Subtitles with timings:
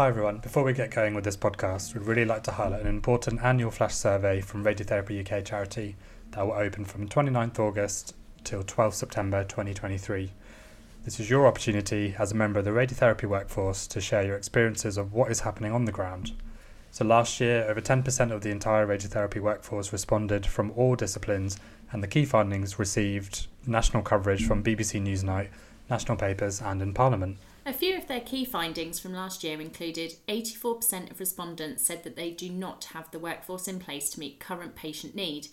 [0.00, 2.86] Hi everyone, before we get going with this podcast, we'd really like to highlight an
[2.86, 5.94] important annual flash survey from Radiotherapy UK charity
[6.30, 10.30] that will open from 29th August till 12th September 2023.
[11.04, 14.96] This is your opportunity as a member of the radiotherapy workforce to share your experiences
[14.96, 16.32] of what is happening on the ground.
[16.92, 21.58] So last year, over 10% of the entire radiotherapy workforce responded from all disciplines,
[21.92, 25.48] and the key findings received national coverage from BBC Newsnight,
[25.90, 27.36] national papers, and in Parliament.
[27.66, 32.16] A few of their key findings from last year included 84% of respondents said that
[32.16, 35.48] they do not have the workforce in place to meet current patient need.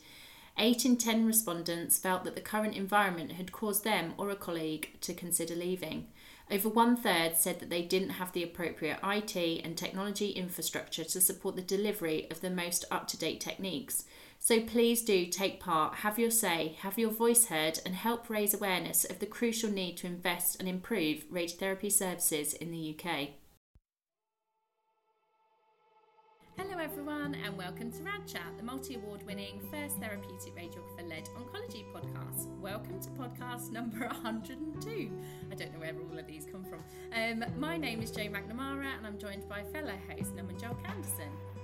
[0.58, 4.92] 8 in 10 respondents felt that the current environment had caused them or a colleague
[5.02, 6.08] to consider leaving.
[6.50, 11.20] Over one third said that they didn't have the appropriate IT and technology infrastructure to
[11.20, 14.06] support the delivery of the most up to date techniques.
[14.40, 18.54] So please do take part, have your say, have your voice heard, and help raise
[18.54, 23.30] awareness of the crucial need to invest and improve radiotherapy services in the UK.
[26.56, 31.26] Hello, everyone, and welcome to Rad Chat, the multi award winning first therapeutic radiographer led
[31.38, 32.48] oncology podcast.
[32.60, 35.12] Welcome to podcast number 102.
[35.52, 36.84] I don't know where all of these come from.
[37.14, 41.57] Um, my name is Jo McNamara, and I'm joined by fellow host Naman Julka-Anderson.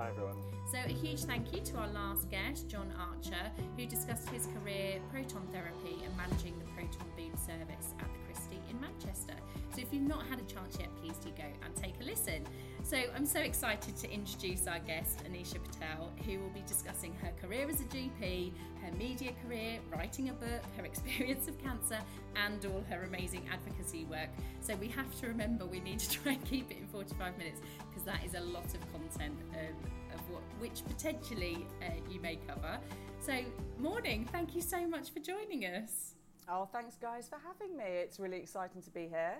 [0.00, 0.36] Hi everyone.
[0.64, 4.98] So, a huge thank you to our last guest, John Archer, who discussed his career,
[5.12, 9.34] proton therapy, and managing the proton beam service at the Christie in Manchester.
[9.74, 12.46] So, if you've not had a chance yet, please do go and take a listen.
[12.82, 17.30] So, I'm so excited to introduce our guest, Anisha Patel, who will be discussing her
[17.40, 18.52] career as a GP,
[18.82, 21.98] her media career, writing a book, her experience of cancer,
[22.34, 24.28] and all her amazing advocacy work.
[24.60, 27.60] So, we have to remember we need to try and keep it in 45 minutes
[27.88, 29.38] because that is a lot of content.
[29.52, 32.78] Um, of what, which potentially uh, you may cover.
[33.20, 33.38] So,
[33.78, 36.14] morning, thank you so much for joining us.
[36.48, 37.84] Oh, thanks, guys, for having me.
[37.84, 39.36] It's really exciting to be here.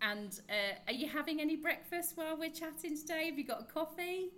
[0.00, 3.26] And uh, are you having any breakfast while we're chatting today?
[3.26, 4.30] Have you got a coffee?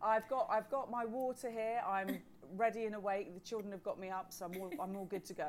[0.00, 1.80] I've got I've got my water here.
[1.86, 2.18] I'm
[2.56, 3.34] ready and awake.
[3.34, 5.48] The children have got me up, so I'm all, I'm all good to go.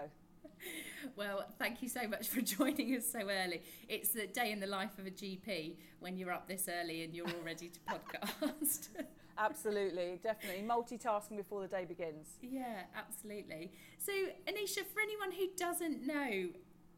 [1.15, 3.61] well, thank you so much for joining us so early.
[3.87, 7.13] It's the day in the life of a GP when you're up this early and
[7.13, 8.89] you're all ready to podcast.
[9.37, 10.63] absolutely, definitely.
[10.63, 12.27] Multitasking before the day begins.
[12.41, 13.71] Yeah, absolutely.
[13.97, 14.11] So,
[14.47, 16.49] Anisha, for anyone who doesn't know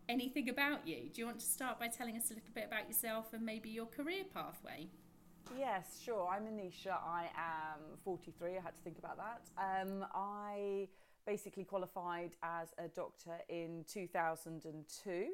[0.08, 2.88] anything about you, do you want to start by telling us a little bit about
[2.88, 4.88] yourself and maybe your career pathway?
[5.58, 6.28] Yes, sure.
[6.28, 6.98] I'm Anisha.
[7.06, 8.58] I am 43.
[8.58, 9.42] I had to think about that.
[9.58, 10.88] Um, I
[11.26, 15.28] basically qualified as a doctor in 2002.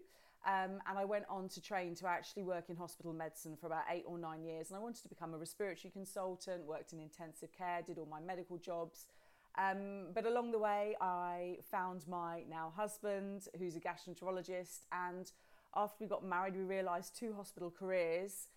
[0.43, 3.83] Um, and I went on to train to actually work in hospital medicine for about
[3.91, 4.69] eight or nine years.
[4.69, 8.19] And I wanted to become a respiratory consultant, worked in intensive care, did all my
[8.19, 9.05] medical jobs.
[9.57, 14.85] Um, but along the way, I found my now husband, who's a gastroenterologist.
[14.91, 15.31] And
[15.75, 18.47] after we got married, we realised two hospital careers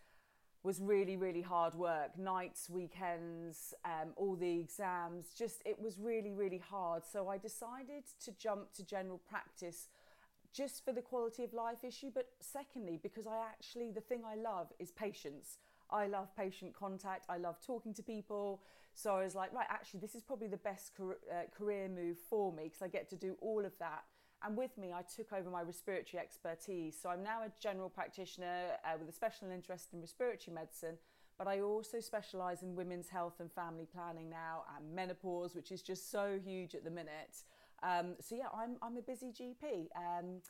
[0.63, 2.19] was really, really hard work.
[2.19, 7.03] Nights, weekends, um, all the exams, just it was really, really hard.
[7.05, 9.89] So I decided to jump to general practice
[10.55, 14.37] just for the quality of life issue, but secondly, because I actually, the thing I
[14.37, 15.59] love is patience.
[15.91, 18.63] I love patient contact, I love talking to people.
[18.95, 22.53] So I was like, right, actually, this is probably the best uh, career move for
[22.53, 24.05] me because I get to do all of that
[24.45, 26.97] and with me, I took over my respiratory expertise.
[27.01, 30.97] So I'm now a general practitioner uh, with a special interest in respiratory medicine,
[31.39, 35.81] but I also specialise in women's health and family planning now and menopause, which is
[35.81, 37.43] just so huge at the minute.
[37.83, 40.43] Um, so yeah, I'm I'm a busy GP, um,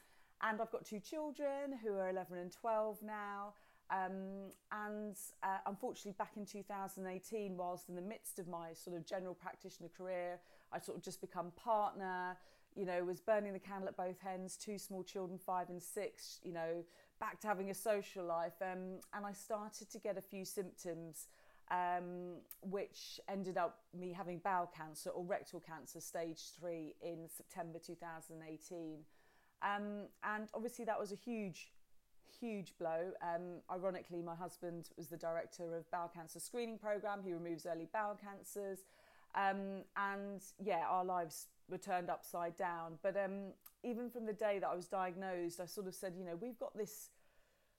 [0.43, 3.55] and I've got two children who are 11 and 12 now.
[3.91, 9.07] Um, and uh, unfortunately, back in 2018, whilst in the midst of my sort of
[9.07, 10.39] general practitioner career,
[10.73, 12.37] I sort of just become partner.
[12.75, 14.57] You know, was burning the candle at both ends.
[14.57, 16.41] Two small children, five and six.
[16.43, 16.85] You know,
[17.21, 21.29] back to having a social life, um, and I started to get a few symptoms
[21.71, 27.79] um, which ended up me having bowel cancer or rectal cancer stage three in September
[27.79, 28.99] 2018.
[29.63, 31.73] Um, and obviously, that was a huge,
[32.41, 33.13] huge blow.
[33.23, 37.21] Um, ironically, my husband was the director of bowel cancer screening program.
[37.25, 38.81] He removes early bowel cancers,
[39.35, 42.99] um, and yeah, our lives were turned upside down.
[43.03, 46.25] But um, even from the day that I was diagnosed, I sort of said, you
[46.25, 47.11] know, we've got this,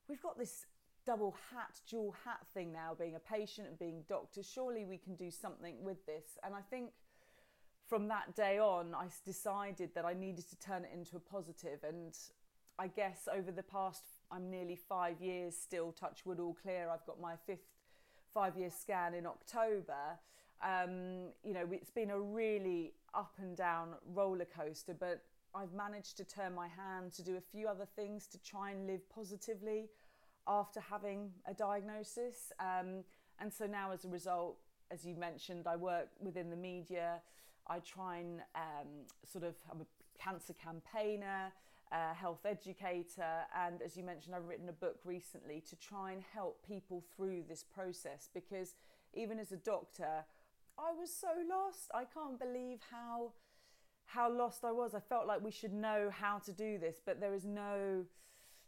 [0.07, 0.65] we've got this
[1.05, 4.41] double hat, dual hat thing now, being a patient and being doctor.
[4.43, 6.37] Surely we can do something with this.
[6.43, 6.91] And I think
[7.87, 11.83] from that day on, I decided that I needed to turn it into a positive.
[11.87, 12.17] And
[12.79, 16.89] I guess over the past, I'm nearly five years still, touch wood all clear.
[16.89, 17.67] I've got my fifth
[18.33, 20.19] five year scan in October.
[20.63, 25.23] Um, you know, it's been a really up and down roller coaster, but
[25.53, 28.87] I've managed to turn my hand to do a few other things to try and
[28.87, 29.89] live positively
[30.47, 32.51] after having a diagnosis.
[32.59, 33.03] Um,
[33.39, 34.57] and so now, as a result,
[34.91, 37.21] as you mentioned, I work within the media.
[37.67, 38.87] I try and um,
[39.23, 41.51] sort of, I'm a cancer campaigner,
[41.91, 46.21] a health educator, and as you mentioned, I've written a book recently to try and
[46.33, 48.75] help people through this process because
[49.13, 50.25] even as a doctor,
[50.77, 51.91] I was so lost.
[51.93, 53.33] I can't believe how
[54.07, 54.93] how lost I was.
[54.93, 58.05] I felt like we should know how to do this, but there is no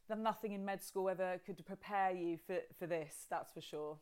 [0.07, 3.97] that nothing in med school ever could prepare you for, for this, that's for sure.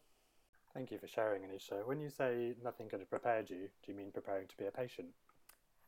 [0.73, 1.85] Thank you for sharing, Anisha.
[1.85, 4.71] When you say nothing could have prepared you, do you mean preparing to be a
[4.71, 5.07] patient?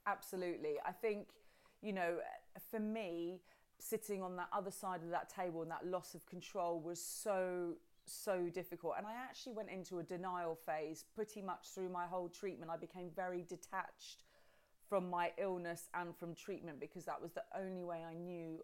[0.05, 0.75] Absolutely.
[0.85, 1.27] I think,
[1.81, 2.17] you know,
[2.71, 3.41] for me,
[3.79, 7.75] sitting on that other side of that table and that loss of control was so
[8.09, 8.93] so difficult.
[8.97, 12.71] And i actually went into a denial phase pretty much through my whole treatment.
[12.71, 14.23] I became very detached
[14.87, 18.61] from my illness and from treatment because that was the only way i knew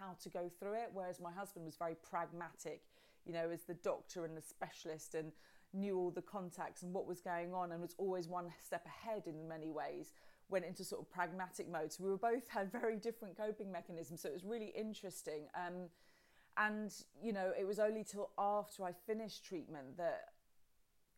[0.00, 0.90] how to go through it.
[0.92, 2.82] Whereas my husband was very pragmatic,
[3.26, 5.32] you know, as the doctor and the specialist and
[5.72, 9.24] knew all the contacts and what was going on and was always one step ahead
[9.26, 10.12] in many ways
[10.48, 14.20] went into sort of pragmatic mode so we were both had very different coping mechanisms
[14.20, 15.48] so it was really interesting.
[15.54, 15.88] Um,
[16.56, 20.28] and you know it was only till after i finished treatment that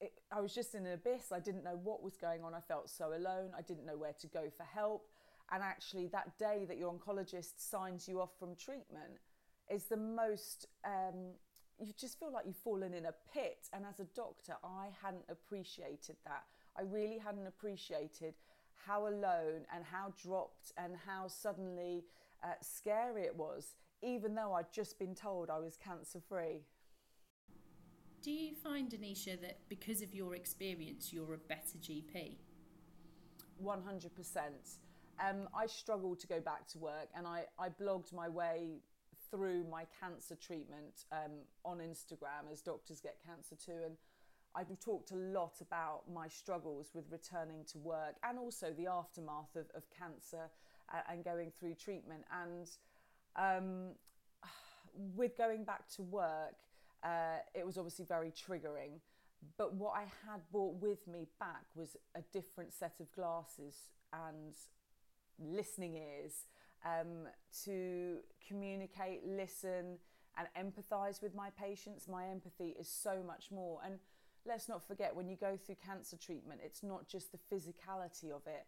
[0.00, 1.32] it, i was just in an abyss.
[1.32, 2.54] I didn't know what was going on.
[2.54, 3.50] I felt so alone.
[3.56, 5.08] I didn't know where to go for help.
[5.50, 9.18] And actually that day that your oncologist signs you off from treatment
[9.68, 11.32] is the most um,
[11.80, 13.68] you just feel like you've fallen in a pit.
[13.72, 16.44] And as a doctor i hadn't appreciated that.
[16.76, 18.34] I really hadn't appreciated
[18.86, 22.04] how alone and how dropped and how suddenly
[22.42, 26.62] uh, scary it was even though i'd just been told i was cancer free
[28.22, 32.36] do you find anisha that because of your experience you're a better gp
[33.64, 34.08] 100%
[35.20, 38.80] um, I struggled to go back to work and I, I blogged my way
[39.30, 41.32] through my cancer treatment um,
[41.64, 43.84] on Instagram as doctors get cancer too.
[43.84, 43.96] And
[44.58, 49.54] I've talked a lot about my struggles with returning to work and also the aftermath
[49.54, 50.50] of, of cancer
[50.92, 52.24] uh, and going through treatment.
[52.32, 52.68] And
[53.36, 53.94] um,
[55.14, 56.56] with going back to work,
[57.04, 58.98] uh, it was obviously very triggering.
[59.56, 63.76] But what I had brought with me back was a different set of glasses
[64.12, 64.54] and
[65.38, 66.46] listening ears
[66.84, 67.28] um,
[67.64, 68.16] to
[68.48, 69.98] communicate, listen,
[70.36, 72.08] and empathize with my patients.
[72.08, 73.78] My empathy is so much more.
[73.84, 74.00] And
[74.46, 78.42] let's not forget, when you go through cancer treatment, it's not just the physicality of
[78.46, 78.66] it.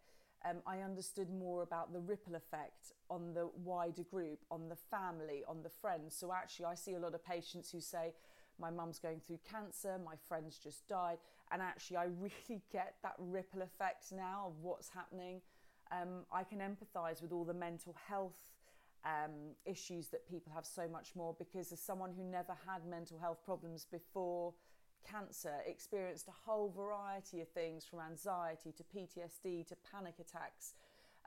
[0.49, 5.43] Um, I understood more about the ripple effect on the wider group, on the family,
[5.47, 6.17] on the friends.
[6.17, 8.15] So actually, I see a lot of patients who say,
[8.59, 11.19] my mum's going through cancer, my friend's just died.
[11.53, 15.43] And actually, I really get that ripple effect now of what's happening
[15.93, 18.53] um, I can empathise with all the mental health
[19.05, 23.19] um, issues that people have so much more because as someone who never had mental
[23.19, 24.53] health problems before
[25.05, 30.75] cancer, experienced a whole variety of things from anxiety to PTSD to panic attacks,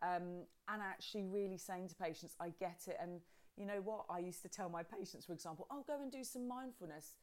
[0.01, 2.98] um, and actually really saying to patients, I get it.
[3.01, 3.22] And
[3.58, 4.06] you know what?
[4.10, 7.13] I used to tell my patients, for example, oh, go and do some mindfulness.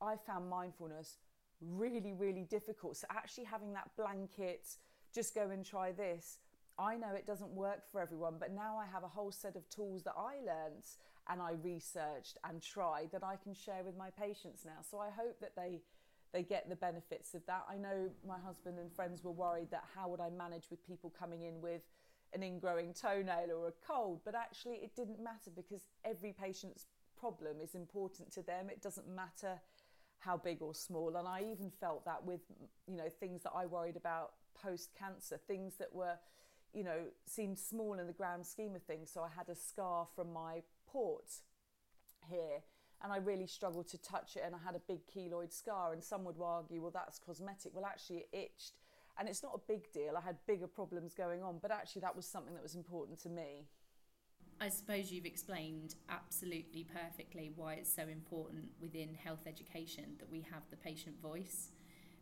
[0.00, 1.18] I found mindfulness
[1.60, 2.96] really, really difficult.
[2.96, 4.66] So actually having that blanket,
[5.14, 6.38] just go and try this
[6.78, 9.68] I know it doesn't work for everyone, but now I have a whole set of
[9.68, 10.84] tools that I learned
[11.28, 14.80] and I researched and tried that I can share with my patients now.
[14.88, 15.80] So I hope that they
[16.32, 17.64] they get the benefits of that.
[17.70, 21.12] I know my husband and friends were worried that how would I manage with people
[21.18, 21.80] coming in with
[22.34, 26.86] an ingrowing toenail or a cold, but actually it didn't matter because every patient's
[27.18, 28.68] problem is important to them.
[28.68, 29.58] It doesn't matter
[30.18, 31.16] how big or small.
[31.16, 32.40] And I even felt that with,
[32.86, 36.16] you know, things that I worried about post cancer, things that were,
[36.74, 39.10] you know, seemed small in the grand scheme of things.
[39.12, 41.30] So I had a scar from my port
[42.28, 42.62] here
[43.02, 46.02] and I really struggled to touch it and I had a big keloid scar and
[46.02, 47.72] some would argue well that's cosmetic.
[47.74, 48.78] Well actually it itched
[49.18, 50.14] and it's not a big deal.
[50.16, 53.28] I had bigger problems going on but actually that was something that was important to
[53.28, 53.66] me.
[54.60, 60.40] I suppose you've explained absolutely perfectly why it's so important within health education that we
[60.50, 61.70] have the patient voice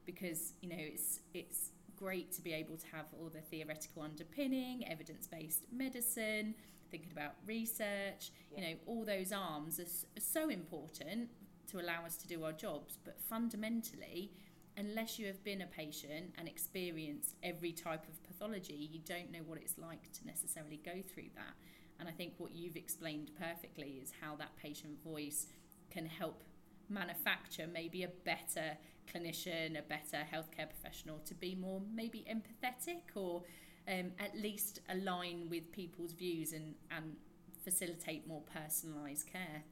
[0.04, 4.86] because you know it's it's great to be able to have all the theoretical underpinning
[4.86, 6.54] evidence-based medicine
[6.90, 8.56] thinking about research yeah.
[8.56, 9.84] you know all those arms are,
[10.16, 11.28] are so important
[11.70, 14.30] to allow us to do our jobs but fundamentally
[14.78, 19.40] unless you have been a patient and experienced every type of pathology you don't know
[19.46, 21.54] what it's like to necessarily go through that
[21.98, 25.46] and I think what you've explained perfectly is how that patient voice
[25.90, 26.42] can help
[26.88, 28.76] manufacture maybe a better
[29.12, 33.42] clinician, a better healthcare professional to be more maybe empathetic or
[33.88, 37.16] um, at least align with people's views and, and
[37.64, 39.64] facilitate more personalised care.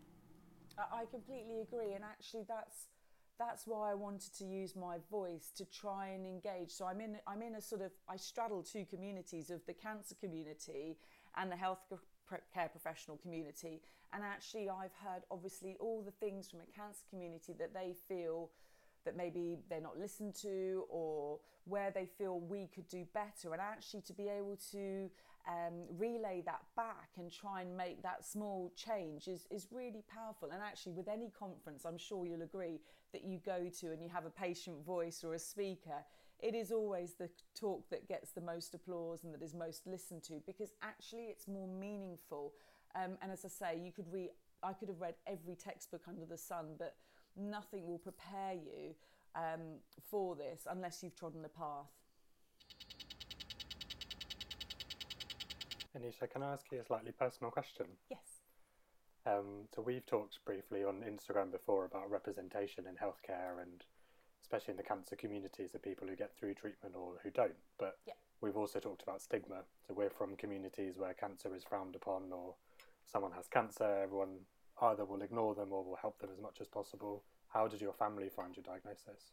[0.78, 2.88] I completely agree, and actually, that's
[3.38, 6.70] that's why I wanted to use my voice to try and engage.
[6.70, 10.14] So I'm in I'm in a sort of I straddle two communities of the cancer
[10.20, 10.98] community
[11.36, 11.92] and the health
[12.52, 13.82] care professional community.
[14.12, 18.50] And actually, I've heard obviously all the things from a cancer community that they feel
[19.04, 23.52] that maybe they're not listened to or where they feel we could do better.
[23.52, 25.10] And actually, to be able to
[25.48, 30.50] um, relay that back and try and make that small change is, is really powerful.
[30.52, 32.80] And actually, with any conference, I'm sure you'll agree
[33.12, 36.04] that you go to and you have a patient voice or a speaker,
[36.40, 40.22] it is always the talk that gets the most applause and that is most listened
[40.24, 42.52] to because actually it's more meaningful.
[42.94, 44.30] Um, and as I say, you could read,
[44.62, 46.96] I could have read every textbook under the sun, but
[47.36, 48.94] nothing will prepare you
[49.34, 51.90] um, for this unless you've trodden the path.
[55.96, 57.86] Anisha, can I ask you a slightly personal question?
[58.10, 58.42] Yes.
[59.26, 63.84] Um, so we've talked briefly on Instagram before about representation in healthcare and
[64.42, 67.56] especially in the cancer communities, the people who get through treatment or who don't.
[67.78, 68.12] But yeah.
[68.40, 69.62] we've also talked about stigma.
[69.86, 72.54] So we're from communities where cancer is frowned upon, or
[73.06, 74.40] someone has cancer, everyone
[74.82, 77.22] either will ignore them or will help them as much as possible.
[77.48, 79.32] How did your family find your diagnosis?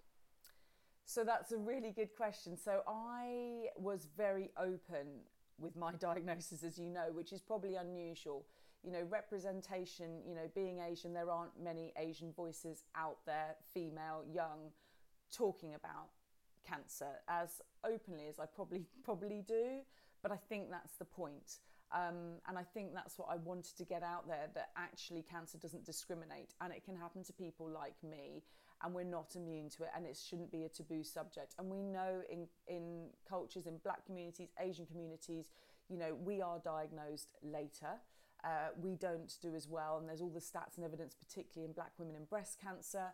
[1.06, 2.56] So that's a really good question.
[2.58, 5.08] So I was very open
[5.60, 8.46] with my diagnosis, as you know, which is probably unusual.
[8.84, 14.24] You know, representation, you know, being Asian, there aren't many Asian voices out there, female,
[14.32, 14.72] young,
[15.36, 16.10] talking about
[16.68, 19.82] cancer as openly as I probably probably do.
[20.22, 21.60] But I think that's the point.
[21.94, 25.58] Um, and I think that's what I wanted to get out there that actually cancer
[25.58, 28.44] doesn't discriminate and it can happen to people like me
[28.84, 31.54] and we're not immune to it and it shouldn't be a taboo subject.
[31.60, 35.52] And we know in, in cultures, in black communities, Asian communities,
[35.90, 38.00] you know, we are diagnosed later.
[38.44, 41.74] Uh, we don't do as well, and there's all the stats and evidence, particularly in
[41.74, 43.08] black women in breast cancer.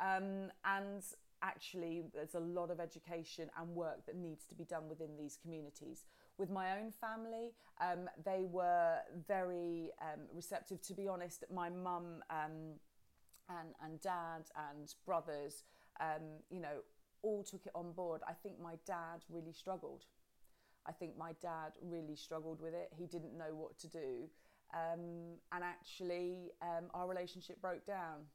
[0.00, 1.02] Um, and
[1.42, 5.38] actually there's a lot of education and work that needs to be done within these
[5.40, 6.04] communities.
[6.38, 10.80] With my own family, um, they were very um, receptive.
[10.82, 12.78] To be honest, my mum um,
[13.48, 15.64] and, and dad and brothers,
[16.00, 16.82] um, you know,
[17.22, 18.20] all took it on board.
[18.28, 20.04] I think my dad really struggled.
[20.86, 22.92] I think my dad really struggled with it.
[22.96, 24.28] He didn't know what to do.
[24.72, 28.26] Um, and actually, um, our relationship broke down.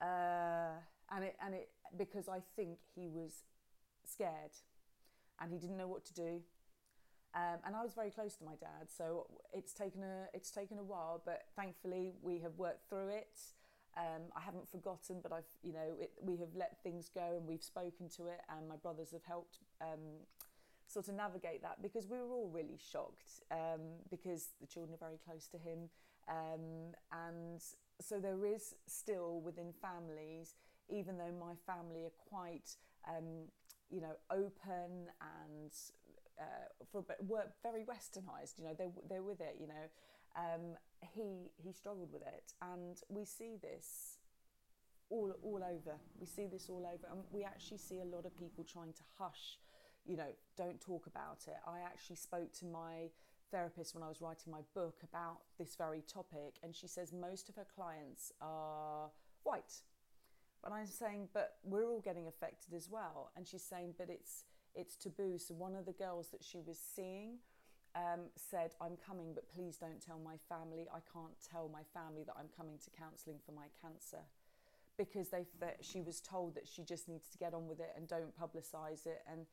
[0.00, 0.78] Uh,
[1.14, 3.44] and it and it because I think he was
[4.04, 4.52] scared
[5.40, 6.40] and he didn't know what to do.
[7.34, 10.78] Um, and I was very close to my dad, so it's taken a it's taken
[10.78, 13.40] a while, but thankfully we have worked through it.
[13.96, 17.46] Um, I haven't forgotten, but I've you know it, we have let things go and
[17.46, 20.22] we've spoken to it, and my brothers have helped um,
[20.86, 25.04] sort of navigate that because we were all really shocked um, because the children are
[25.04, 25.90] very close to him,
[26.28, 27.60] um, and
[28.00, 30.54] so there is still within families
[30.88, 32.76] even though my family are quite,
[33.08, 33.48] um,
[33.90, 35.72] you know, open and
[36.40, 38.58] uh, for were very westernized.
[38.58, 39.56] You know, they they're with it.
[39.60, 39.86] You know,
[40.36, 44.18] um, he he struggled with it, and we see this
[45.10, 45.96] all all over.
[46.18, 49.02] We see this all over, and we actually see a lot of people trying to
[49.18, 49.58] hush.
[50.04, 51.56] You know, don't talk about it.
[51.66, 53.10] I actually spoke to my
[53.50, 57.48] therapist when I was writing my book about this very topic, and she says most
[57.48, 59.10] of her clients are
[59.44, 59.82] white
[60.64, 63.30] but I'm saying, but we're all getting affected as well.
[63.36, 65.38] And she's saying, but it's it's taboo.
[65.38, 67.38] So one of the girls that she was seeing,
[67.94, 70.86] um, said, I'm coming, but please don't tell my family.
[70.92, 74.24] I can't tell my family that I'm coming to counselling for my cancer.
[74.96, 77.92] Because they that she was told that she just needs to get on with it
[77.96, 79.22] and don't publicise it.
[79.30, 79.46] And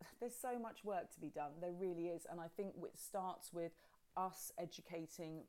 [0.20, 1.52] there's so much work to be done.
[1.60, 2.26] There really is.
[2.30, 3.72] And I think it starts with
[4.16, 5.42] us educating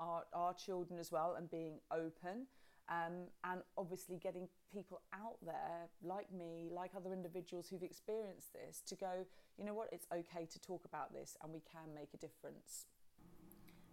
[0.00, 2.46] our, our children as well and being open
[2.92, 8.82] um, and obviously getting people out there like me, like other individuals who've experienced this,
[8.86, 9.24] to go,
[9.56, 12.86] you know what, it's okay to talk about this and we can make a difference.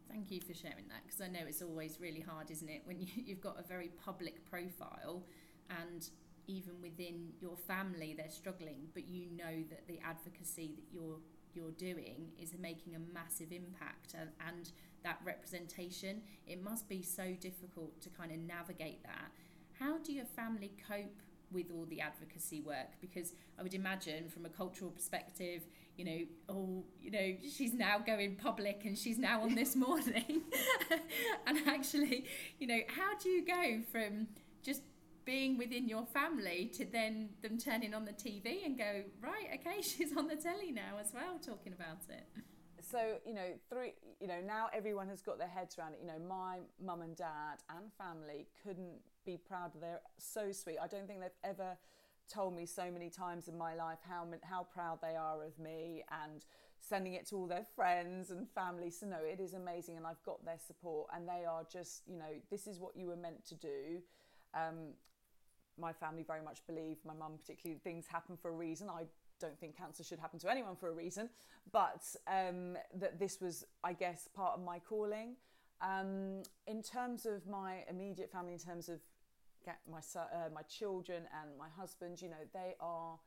[0.09, 2.99] Thank you for sharing that because I know it's always really hard, isn't it, when
[2.99, 5.23] you, you've got a very public profile
[5.69, 6.09] and
[6.47, 11.19] even within your family they're struggling, but you know that the advocacy that you're
[11.55, 14.71] you're doing is making a massive impact and, and
[15.03, 16.21] that representation.
[16.47, 19.31] It must be so difficult to kind of navigate that.
[19.79, 22.99] How do your family cope with all the advocacy work?
[23.01, 25.63] Because I would imagine, from a cultural perspective,
[25.97, 30.43] you know, oh, you know, she's now going public and she's now on this morning.
[31.47, 32.25] and actually,
[32.59, 34.27] you know, how do you go from
[34.61, 34.81] just
[35.25, 39.81] being within your family to then them turning on the TV and go, right, okay,
[39.81, 42.25] she's on the telly now as well talking about it?
[42.89, 46.00] So you know three you know now everyone has got their heads around it.
[46.01, 49.72] You know my mum and dad and family couldn't be proud.
[49.79, 50.77] They're so sweet.
[50.81, 51.77] I don't think they've ever
[52.31, 56.03] told me so many times in my life how how proud they are of me
[56.24, 56.46] and
[56.79, 58.89] sending it to all their friends and family.
[58.89, 62.17] So no it is amazing and i've got their support and they are just you
[62.17, 64.01] know this is what you were meant to do.
[64.53, 64.93] Um,
[65.79, 68.89] my family very much believe my mum particularly things happen for a reason.
[68.89, 69.05] I
[69.39, 71.29] don't think cancer should happen to anyone for a reason,
[71.72, 75.36] but um, that this was, I guess, part of my calling.
[75.81, 79.00] Um, in terms of my immediate family, in terms of
[79.89, 83.19] my uh, my children and my husband, you know, they are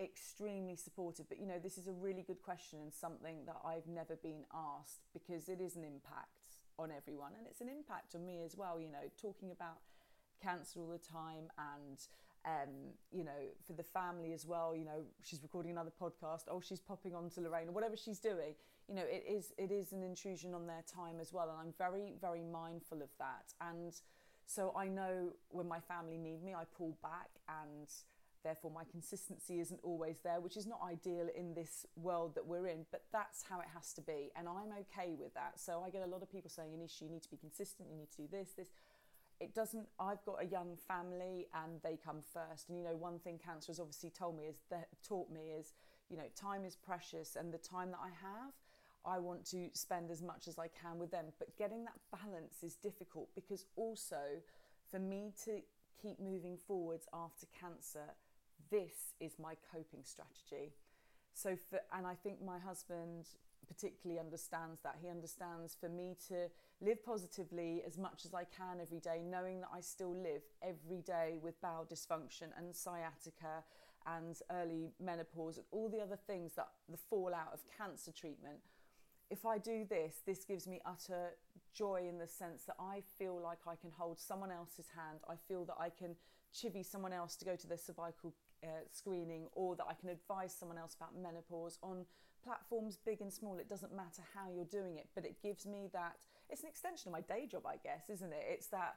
[0.00, 1.28] extremely supportive.
[1.28, 4.44] But you know, this is a really good question and something that I've never been
[4.52, 8.56] asked because it is an impact on everyone, and it's an impact on me as
[8.56, 8.80] well.
[8.80, 9.78] You know, talking about
[10.42, 11.98] cancer all the time and
[12.46, 14.74] um, you know, for the family as well.
[14.74, 16.44] You know, she's recording another podcast.
[16.48, 18.54] Oh, she's popping on to Lorraine or whatever she's doing.
[18.88, 21.74] You know, it is it is an intrusion on their time as well, and I'm
[21.76, 23.52] very very mindful of that.
[23.60, 23.92] And
[24.46, 27.88] so I know when my family need me, I pull back, and
[28.44, 32.68] therefore my consistency isn't always there, which is not ideal in this world that we're
[32.68, 32.86] in.
[32.92, 35.58] But that's how it has to be, and I'm okay with that.
[35.58, 37.88] So I get a lot of people saying, "Anisha, you need to be consistent.
[37.90, 38.68] You need to do this, this."
[39.40, 42.68] It doesn't i've got a young family and they come first.
[42.68, 45.74] And you know one thing cancer has obviously told me is that taught me is
[46.08, 48.52] you know time is precious and the time that i have
[49.04, 51.26] i want to spend as much as i can with them.
[51.38, 54.22] But getting that balance is difficult because also
[54.90, 55.60] for me to
[56.00, 58.14] keep moving forwards after cancer
[58.70, 60.72] this is my coping strategy.
[61.34, 63.26] So for and i think my husband
[63.66, 64.96] particularly understands that.
[65.00, 66.48] He understands for me to
[66.80, 71.02] live positively as much as I can every day, knowing that I still live every
[71.02, 73.64] day with bowel dysfunction and sciatica
[74.06, 78.58] and early menopause and all the other things that the fallout of cancer treatment.
[79.30, 81.30] If I do this, this gives me utter
[81.74, 85.18] joy in the sense that I feel like I can hold someone else's hand.
[85.28, 86.14] I feel that I can
[86.54, 90.54] chivvy someone else to go to their cervical uh, screening or that I can advise
[90.54, 92.04] someone else about menopause on
[92.44, 93.58] platforms big and small.
[93.58, 96.16] It doesn't matter how you're doing it but it gives me that
[96.48, 98.44] it's an extension of my day job i guess isn't it?
[98.48, 98.96] It's that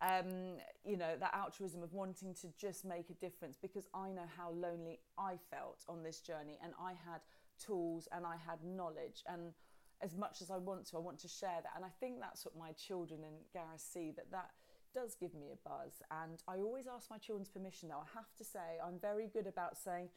[0.00, 4.26] um, you know that altruism of wanting to just make a difference because i know
[4.36, 7.20] how lonely i felt on this journey and i had
[7.58, 9.52] tools and i had knowledge and
[10.00, 11.72] as much as i want to i want to share that.
[11.74, 14.50] And i think that's what my children and gareth see that that
[14.94, 18.34] does give me a buzz and i always ask my children's permission though i have
[18.36, 20.08] to say i'm very good about saying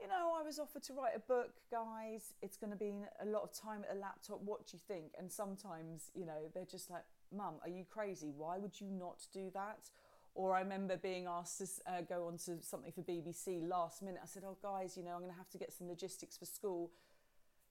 [0.00, 2.32] you know, I was offered to write a book, guys.
[2.40, 4.40] It's going to be a lot of time at a laptop.
[4.42, 5.12] What do you think?
[5.18, 8.32] And sometimes, you know, they're just like, Mum, are you crazy?
[8.36, 9.90] Why would you not do that?
[10.34, 14.20] Or I remember being asked to uh, go on to something for BBC last minute.
[14.22, 16.46] I said, Oh, guys, you know, I'm going to have to get some logistics for
[16.46, 16.90] school.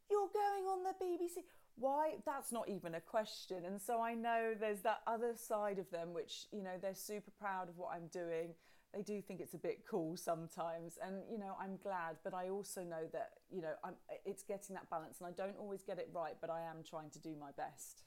[0.09, 1.43] You're going on the BBC.
[1.79, 2.15] Why?
[2.25, 3.63] That's not even a question.
[3.65, 7.31] And so I know there's that other side of them, which, you know, they're super
[7.39, 8.49] proud of what I'm doing.
[8.93, 10.97] They do think it's a bit cool sometimes.
[11.01, 13.93] And you know i'm glad but i also know that you know I'm,
[14.25, 15.17] it's getting that balance.
[15.19, 18.01] And i don't always get it right but i am trying to do my best.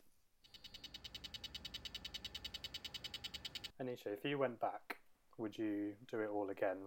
[3.81, 4.99] Anisha if you went back
[5.39, 6.79] would you do it all again?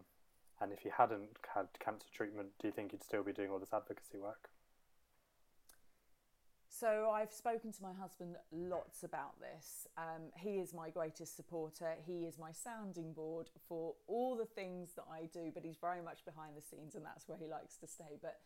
[0.62, 3.60] And if you hadn't had cancer treatment do you think you'd still be doing all
[3.60, 4.50] this advocacy work
[6.80, 9.88] so I've spoken to my husband lots about this.
[9.98, 11.94] Um, he is my greatest supporter.
[12.06, 16.02] He is my sounding board for all the things that I do, but he's very
[16.02, 18.18] much behind the scenes, and that's where he likes to stay.
[18.22, 18.40] But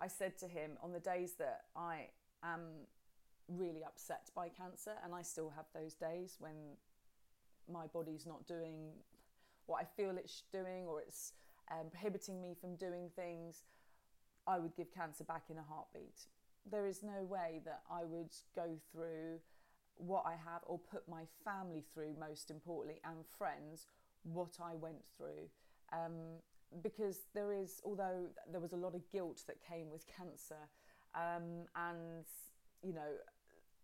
[0.00, 2.08] I said to him on the days that I
[2.42, 2.60] am
[3.48, 6.76] really upset by cancer, and I still have those days when
[7.70, 8.92] my body's not doing
[9.66, 11.32] what I feel it's doing or it's
[11.70, 13.62] um, prohibiting me from doing things,
[14.46, 16.26] I would give cancer back in a heartbeat.
[16.70, 19.40] There is no way that I would go through
[19.96, 23.86] what I have or put my family through, most importantly, and friends,
[24.22, 25.48] what I went through.
[25.92, 26.40] Um,
[26.82, 30.68] because there is, although there was a lot of guilt that came with cancer,
[31.14, 32.24] um, and
[32.82, 33.12] you know,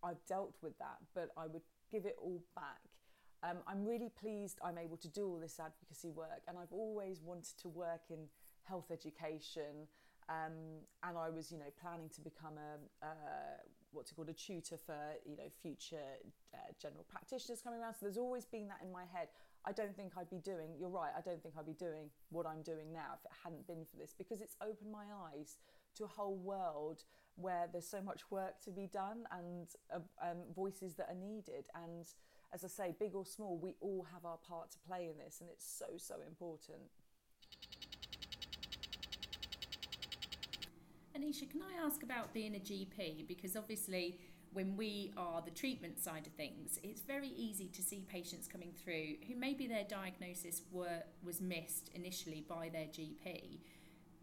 [0.03, 2.81] I've dealt with that, but I would give it all back.
[3.43, 7.23] Um, I'm really pleased I'm able to do all this advocacy work, and I've always
[7.23, 8.29] wanted to work in
[8.65, 9.89] health education.
[10.31, 13.07] Um, and I was, you know, planning to become a,
[13.93, 16.23] what's it called, a tutor for, you know, future
[16.55, 17.95] uh, general practitioners coming around.
[17.95, 19.29] So there's always been that in my head.
[19.67, 22.47] I don't think I'd be doing, you're right, I don't think I'd be doing what
[22.47, 25.59] I'm doing now if it hadn't been for this because it's opened my eyes
[25.97, 27.03] to a whole world
[27.37, 31.65] where there's so much work to be done and uh, um, voices that are needed.
[31.75, 32.07] And
[32.55, 35.41] as I say, big or small, we all have our part to play in this,
[35.41, 36.81] and it's so, so important.
[41.21, 43.27] Anisha, can I ask about being a GP?
[43.29, 44.19] Because obviously,
[44.53, 48.73] when we are the treatment side of things, it's very easy to see patients coming
[48.73, 53.59] through who maybe their diagnosis were was missed initially by their GP,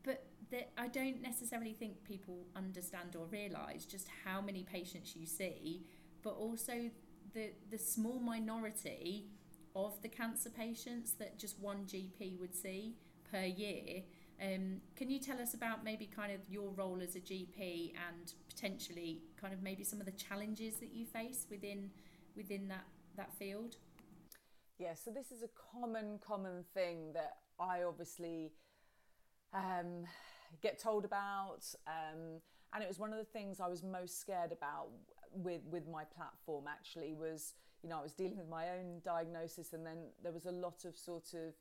[0.04, 5.28] but that I don't necessarily think people understand or realise just how many patients you
[5.28, 5.86] see,
[6.24, 6.90] but also
[7.34, 9.28] the the small minority
[9.76, 12.96] of the cancer patients that just one GP would see
[13.32, 14.02] per year.
[14.42, 18.34] Um, can you tell us about maybe kind of your role as a GP and
[18.48, 21.90] potentially kind of maybe some of the challenges that you face within
[22.36, 23.78] within that that field?
[24.78, 28.52] Yeah, so this is a common common thing that I obviously
[29.54, 30.06] um,
[30.62, 32.40] get told about, um,
[32.74, 34.90] and it was one of the things I was most scared about
[35.32, 36.66] with with my platform.
[36.70, 40.46] Actually, was you know I was dealing with my own diagnosis, and then there was
[40.46, 41.56] a lot of sort of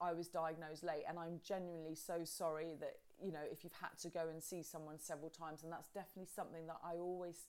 [0.00, 3.98] I was diagnosed late, and I'm genuinely so sorry that you know if you've had
[4.02, 7.48] to go and see someone several times, and that's definitely something that I always.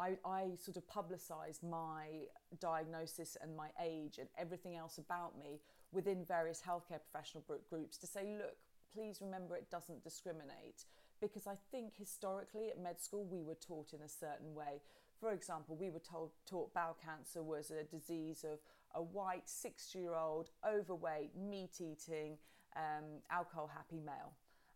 [0.00, 2.28] I, I sort of publicised my
[2.60, 5.58] diagnosis and my age and everything else about me
[5.90, 8.54] within various healthcare professional groups to say, look,
[8.94, 10.84] please remember it doesn't discriminate
[11.20, 14.80] because I think historically at med school we were taught in a certain way.
[15.20, 18.60] For example, we were told, taught bowel cancer was a disease of
[18.94, 22.38] a white 60 year old, overweight, meat eating,
[22.76, 24.32] um, alcohol happy male.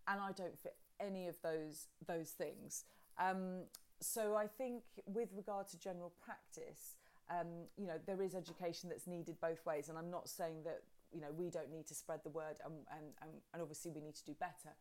[0.08, 2.84] And I don't fit any of those, those things.
[3.18, 3.62] Um,
[4.00, 6.96] so I think with regard to general practice,
[7.30, 7.46] um,
[7.76, 9.88] you know, there is education that's needed both ways.
[9.88, 12.74] And I'm not saying that, you know, we don't need to spread the word and,
[12.90, 14.74] and, and, and obviously we need to do better.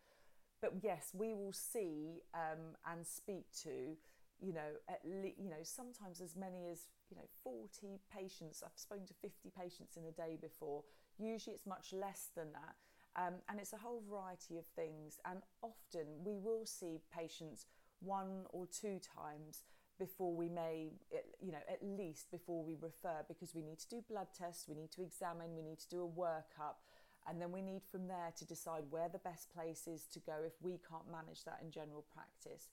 [0.61, 3.97] But yes, we will see um, and speak to
[4.41, 8.63] you know, at le- you know, sometimes as many as you know, 40 patients.
[8.65, 10.83] I've spoken to 50 patients in a day before.
[11.17, 12.75] Usually, it's much less than that,
[13.15, 15.19] um, and it's a whole variety of things.
[15.25, 17.65] And often, we will see patients
[17.99, 19.61] one or two times
[19.99, 20.93] before we may,
[21.39, 24.73] you know, at least before we refer, because we need to do blood tests, we
[24.73, 26.81] need to examine, we need to do a workup.
[27.29, 30.37] And then we need from there to decide where the best place is to go
[30.43, 32.69] if we can't manage that in general practice.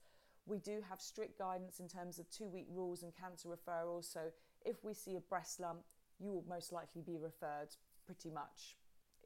[0.48, 4.10] We do have strict guidance in terms of two week rules and cancer referrals.
[4.10, 4.20] So
[4.64, 5.80] if we see a breast lump,
[6.18, 8.76] you will most likely be referred pretty much,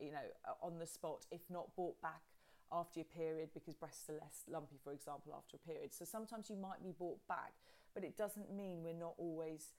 [0.01, 2.23] you know, on the spot, if not brought back
[2.73, 5.95] after your period because breasts are less lumpy, for example, after a period.
[5.95, 7.53] So sometimes you might be brought back,
[7.95, 9.75] but it doesn't mean we're not always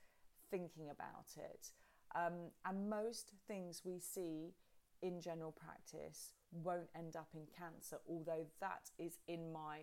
[0.50, 1.72] thinking about it.
[2.16, 4.54] Um, and most things we see
[5.02, 9.80] in general practice won't end up in cancer, although that is in my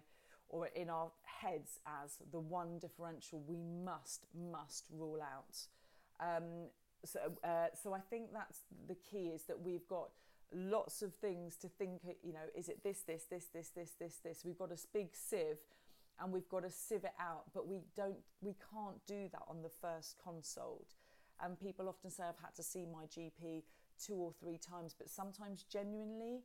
[0.50, 5.56] or in our heads as the one differential we must must rule out.
[6.20, 6.68] Um,
[7.04, 10.10] so, uh, so I think that's the key is that we've got
[10.52, 12.02] lots of things to think.
[12.22, 14.42] You know, is it this, this, this, this, this, this, this?
[14.44, 15.58] We've got a big sieve,
[16.20, 17.44] and we've got to sieve it out.
[17.54, 20.94] But we don't, we can't do that on the first consult.
[21.42, 23.62] And people often say I've had to see my GP
[24.04, 26.40] two or three times, but sometimes genuinely,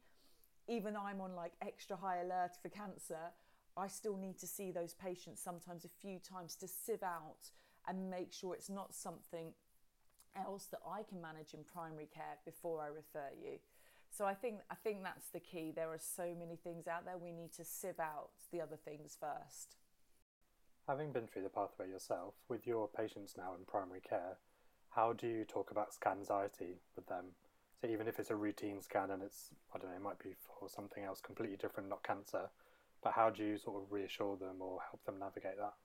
[0.68, 3.32] even I'm on like extra high alert for cancer
[3.78, 7.52] I still need to see those patients sometimes a few times to sieve out
[7.88, 9.54] and make sure it's not something
[10.36, 13.60] else that I can manage in primary care before I refer you.
[14.10, 15.74] So I think I think that's the key.
[15.76, 19.18] There are so many things out there we need to sieve out the other things
[19.20, 19.76] first.
[20.88, 24.38] Having been through the pathway yourself, with your patients now in primary care,
[24.92, 27.26] how do you talk about scan anxiety with them?
[27.82, 30.36] So even if it's a routine scan and it's I don't know, it might be
[30.40, 32.50] for something else completely different, not cancer,
[33.06, 35.76] but how do you sort of reassure them or help them navigate that?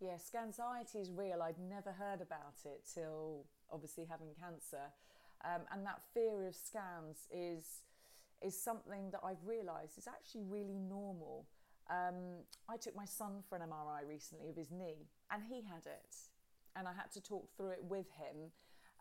[0.00, 1.42] Yeah, anxiety is real.
[1.42, 4.94] I'd never heard about it till obviously having cancer.
[5.44, 7.82] Um, and that fear of scans is,
[8.40, 11.48] is something that I've realised is actually really normal.
[11.90, 15.84] Um, I took my son for an MRI recently of his knee, and he had
[15.84, 16.14] it.
[16.76, 18.52] And I had to talk through it with him.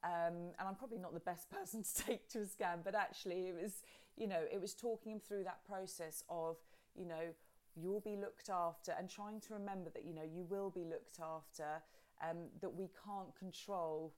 [0.04, 3.50] Um, and I'm probably not the best person to take to a scan, but actually,
[3.50, 3.84] it was,
[4.18, 6.58] you know, it was talking him through that process of,
[6.98, 7.34] you know,
[7.76, 11.20] you'll be looked after and trying to remember that, you know, you will be looked
[11.22, 11.84] after,
[12.22, 14.14] um, that we can't control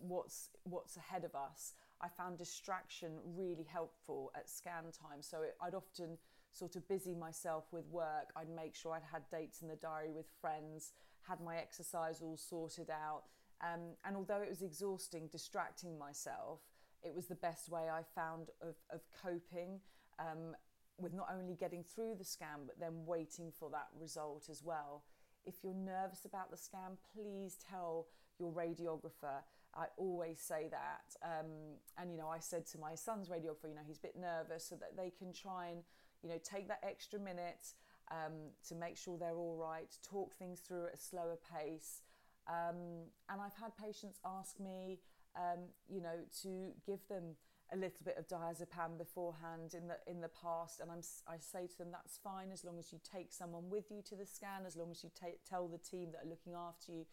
[0.00, 1.74] what's what's ahead of us.
[2.00, 5.20] I found distraction really helpful at scan time.
[5.20, 6.18] So it, I'd often
[6.52, 8.30] sort of busy myself with work.
[8.36, 12.36] I'd make sure I'd had dates in the diary with friends, had my exercise all
[12.36, 13.22] sorted out.
[13.62, 16.60] Um, and although it was exhausting, distracting myself,
[17.04, 19.80] it was the best way I found of, of coping
[20.18, 20.56] um,
[20.98, 25.04] with not only getting through the scan, but then waiting for that result as well.
[25.44, 28.06] If you're nervous about the scan, please tell
[28.38, 29.42] your radiographer.
[29.74, 31.16] I always say that.
[31.24, 34.16] Um, and, you know, I said to my son's radiographer, you know, he's a bit
[34.20, 35.82] nervous so that they can try and,
[36.22, 37.74] you know, take that extra minute
[38.10, 42.02] um, to make sure they're all right, talk things through at a slower pace.
[42.48, 45.00] Um, and I've had patients ask me,
[45.36, 47.36] um, you know, to give them
[47.72, 51.66] a little bit of diazepam beforehand in the in the past, and I'm I say
[51.66, 54.66] to them that's fine as long as you take someone with you to the scan,
[54.66, 55.10] as long as you
[55.48, 57.06] tell the team that are looking after you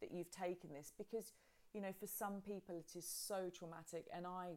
[0.00, 1.32] that you've taken this, because
[1.74, 4.56] you know for some people it is so traumatic, and I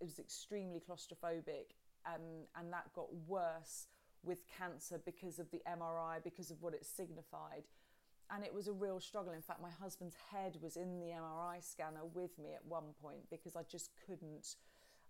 [0.00, 1.74] was extremely claustrophobic,
[2.06, 3.86] um, and that got worse
[4.22, 7.64] with cancer because of the MRI, because of what it signified
[8.30, 9.32] and it was a real struggle.
[9.32, 13.28] In fact, my husband's head was in the MRI scanner with me at one point
[13.30, 14.56] because I just couldn't.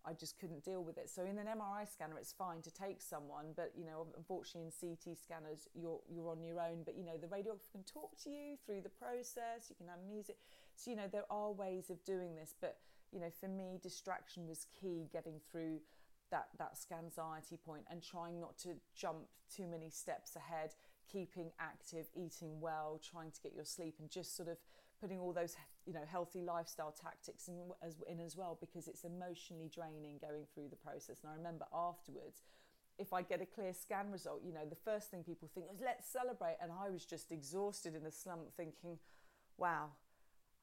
[0.08, 1.10] I just couldn't deal with it.
[1.10, 4.96] So in an MRI scanner, it's fine to take someone, but you know, unfortunately in
[4.96, 6.82] CT scanners, you're you're on your own.
[6.84, 9.68] But you know, the radiographer can talk to you through the process.
[9.68, 10.38] You can have music.
[10.76, 12.54] So you know, there are ways of doing this.
[12.58, 12.78] But
[13.12, 15.08] you know, for me, distraction was key.
[15.12, 15.80] Getting through
[16.30, 20.74] that that scanxiety point and trying not to jump too many steps ahead
[21.10, 24.58] keeping active, eating well, trying to get your sleep, and just sort of
[25.00, 25.56] putting all those
[25.86, 30.44] you know healthy lifestyle tactics in as, in as well because it's emotionally draining going
[30.54, 31.18] through the process.
[31.22, 32.42] And I remember afterwards,
[32.98, 35.80] if I get a clear scan result, you know the first thing people think is
[35.84, 38.98] let's celebrate, and I was just exhausted in a slump, thinking,
[39.56, 39.90] wow.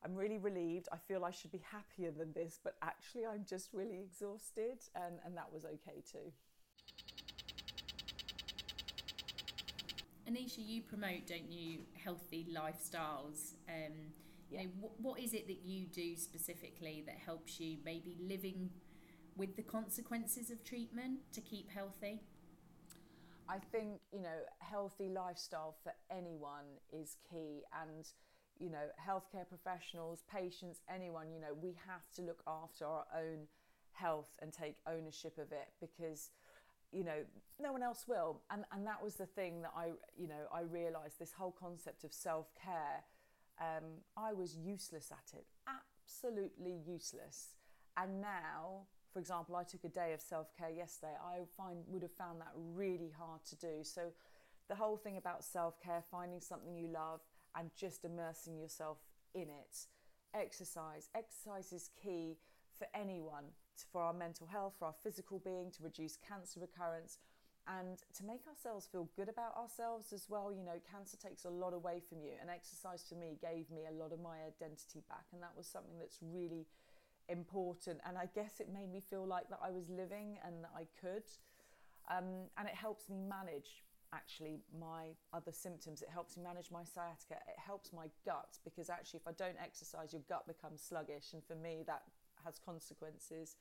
[0.04, 0.88] I'm really relieved.
[0.92, 5.16] I feel I should be happier than this, but actually, I'm just really exhausted, and,
[5.26, 6.32] and that was okay too.
[10.30, 13.54] Anisha, you promote, don't you, healthy lifestyles?
[13.70, 13.94] Um,
[14.50, 14.62] yeah.
[14.62, 18.70] You know, what, what is it that you do specifically that helps you maybe living
[19.36, 22.22] with the consequences of treatment to keep healthy?
[23.48, 27.62] I think, you know, healthy lifestyle for anyone is key.
[27.84, 28.06] And,
[28.58, 33.48] you know, healthcare professionals, patients, anyone, you know, we have to look after our own
[33.92, 36.30] health and take ownership of it because
[36.92, 37.24] you know
[37.62, 40.62] no one else will and and that was the thing that i you know i
[40.62, 43.04] realized this whole concept of self-care
[43.60, 43.84] um,
[44.18, 45.46] i was useless at it
[46.06, 47.56] absolutely useless.
[47.98, 51.14] And now for example i took a day of self-care yesterday.
[51.24, 53.84] I find would have found that really hard to do.
[53.84, 54.14] So
[54.68, 57.22] the whole thing about self-care finding something you love
[57.58, 58.98] and just immersing yourself
[59.34, 59.88] in it.
[60.34, 61.10] Exercise.
[61.16, 62.38] Exercise is key
[62.78, 63.46] for anyone
[63.92, 67.20] for our mental health, for our physical being, to reduce cancer recurrence,
[67.68, 70.52] and to make ourselves feel good about ourselves as well.
[70.54, 73.86] You know, cancer takes a lot away from you, and exercise for me gave me
[73.90, 76.68] a lot of my identity back, and that was something that's really
[77.28, 78.00] important.
[78.08, 80.86] And I guess it made me feel like that I was living and that I
[81.02, 81.26] could.
[82.10, 86.02] Um, and it helps me manage actually my other symptoms.
[86.02, 87.42] It helps me manage my sciatica.
[87.48, 91.44] It helps my gut because actually, if I don't exercise, your gut becomes sluggish, and
[91.44, 92.04] for me, that
[92.44, 93.56] has consequences.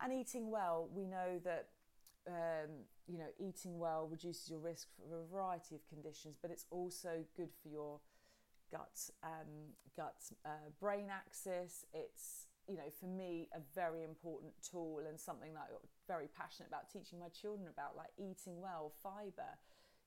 [0.00, 1.68] And eating well, we know that
[2.26, 2.70] um,
[3.06, 7.24] you know eating well reduces your risk for a variety of conditions, but it's also
[7.36, 8.00] good for your
[8.70, 11.84] gut um, gut uh, brain axis.
[11.92, 16.68] It's you know for me a very important tool and something that I'm very passionate
[16.68, 19.58] about teaching my children about, like eating well, fibre.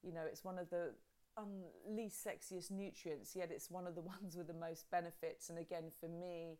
[0.04, 0.94] You know, it's one of the
[1.38, 5.50] um, least sexiest nutrients, yet it's one of the ones with the most benefits.
[5.50, 6.58] And again, for me,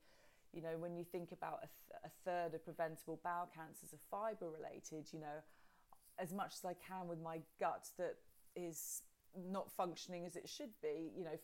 [0.54, 4.04] you know, when you think about a, th- a third of preventable bowel cancers are
[4.10, 5.44] fibre related, you know,
[6.20, 8.16] as much as I can with my gut that
[8.56, 9.02] is
[9.36, 11.38] not functioning as it should be, you know,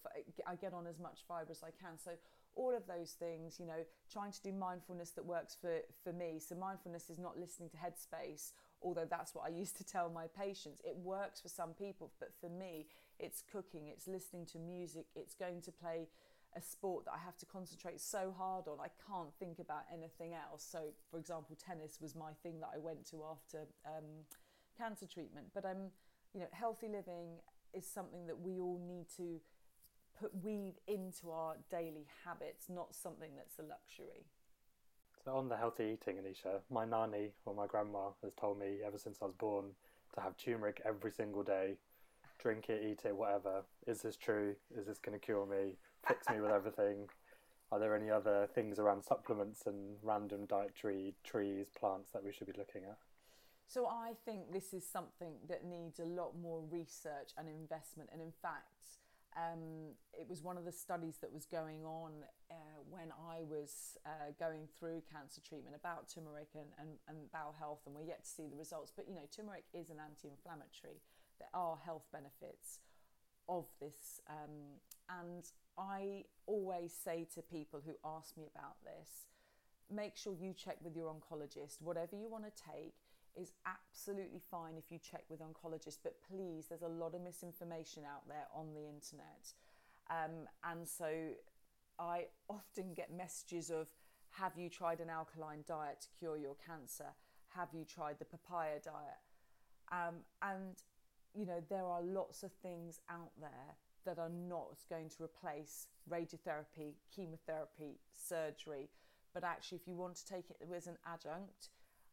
[0.47, 1.97] I get on as much fibre as I can.
[2.03, 2.11] So
[2.55, 6.39] all of those things, you know, trying to do mindfulness that works for, for me.
[6.39, 8.51] So mindfulness is not listening to Headspace
[8.83, 10.81] although that's what I used to tell my patients.
[10.83, 12.87] It works for some people, but for me,
[13.19, 16.07] it's cooking, it's listening to music, it's going to play
[16.55, 18.77] a sport that I have to concentrate so hard on.
[18.79, 20.65] I can't think about anything else.
[20.69, 24.25] So, for example, tennis was my thing that I went to after um,
[24.77, 25.47] cancer treatment.
[25.53, 25.91] But um,
[26.33, 27.39] you know, healthy living
[27.73, 29.39] is something that we all need to
[30.19, 34.25] put weave into our daily habits, not something that's a luxury.
[35.23, 38.97] So on the healthy eating, Anisha, my nanny or my grandma has told me ever
[38.97, 39.65] since I was born
[40.15, 41.77] to have turmeric every single day,
[42.39, 43.63] drink it, eat it, whatever.
[43.87, 44.55] Is this true?
[44.77, 45.75] Is this going to cure me?
[46.07, 47.07] Fix me with everything?
[47.71, 52.47] Are there any other things around supplements and random dietary trees, plants that we should
[52.47, 52.97] be looking at?
[53.67, 58.09] So I think this is something that needs a lot more research and investment.
[58.13, 59.01] And in fact,
[59.35, 62.11] um, it was one of the studies that was going on
[62.51, 62.55] uh,
[62.89, 67.79] when I was uh, going through cancer treatment about turmeric and, and, and bowel health,
[67.87, 68.93] and we're yet to see the results.
[68.95, 71.01] But you know, turmeric is an anti inflammatory.
[71.39, 72.77] There are health benefits
[73.49, 74.21] of this.
[74.29, 74.77] Um,
[75.09, 75.43] and
[75.77, 79.27] I always say to people who ask me about this
[79.91, 81.81] make sure you check with your oncologist.
[81.81, 82.95] Whatever you want to take,
[83.35, 88.03] is absolutely fine if you check with oncologists, but please, there's a lot of misinformation
[88.05, 89.53] out there on the internet.
[90.09, 91.09] Um, and so
[91.99, 93.87] I often get messages of,
[94.31, 97.07] have you tried an alkaline diet to cure your cancer?
[97.55, 99.21] Have you tried the papaya diet?
[99.91, 100.75] Um, and,
[101.33, 105.87] you know, there are lots of things out there that are not going to replace
[106.09, 108.89] radiotherapy, chemotherapy, surgery.
[109.33, 111.69] But actually, if you want to take it as an adjunct,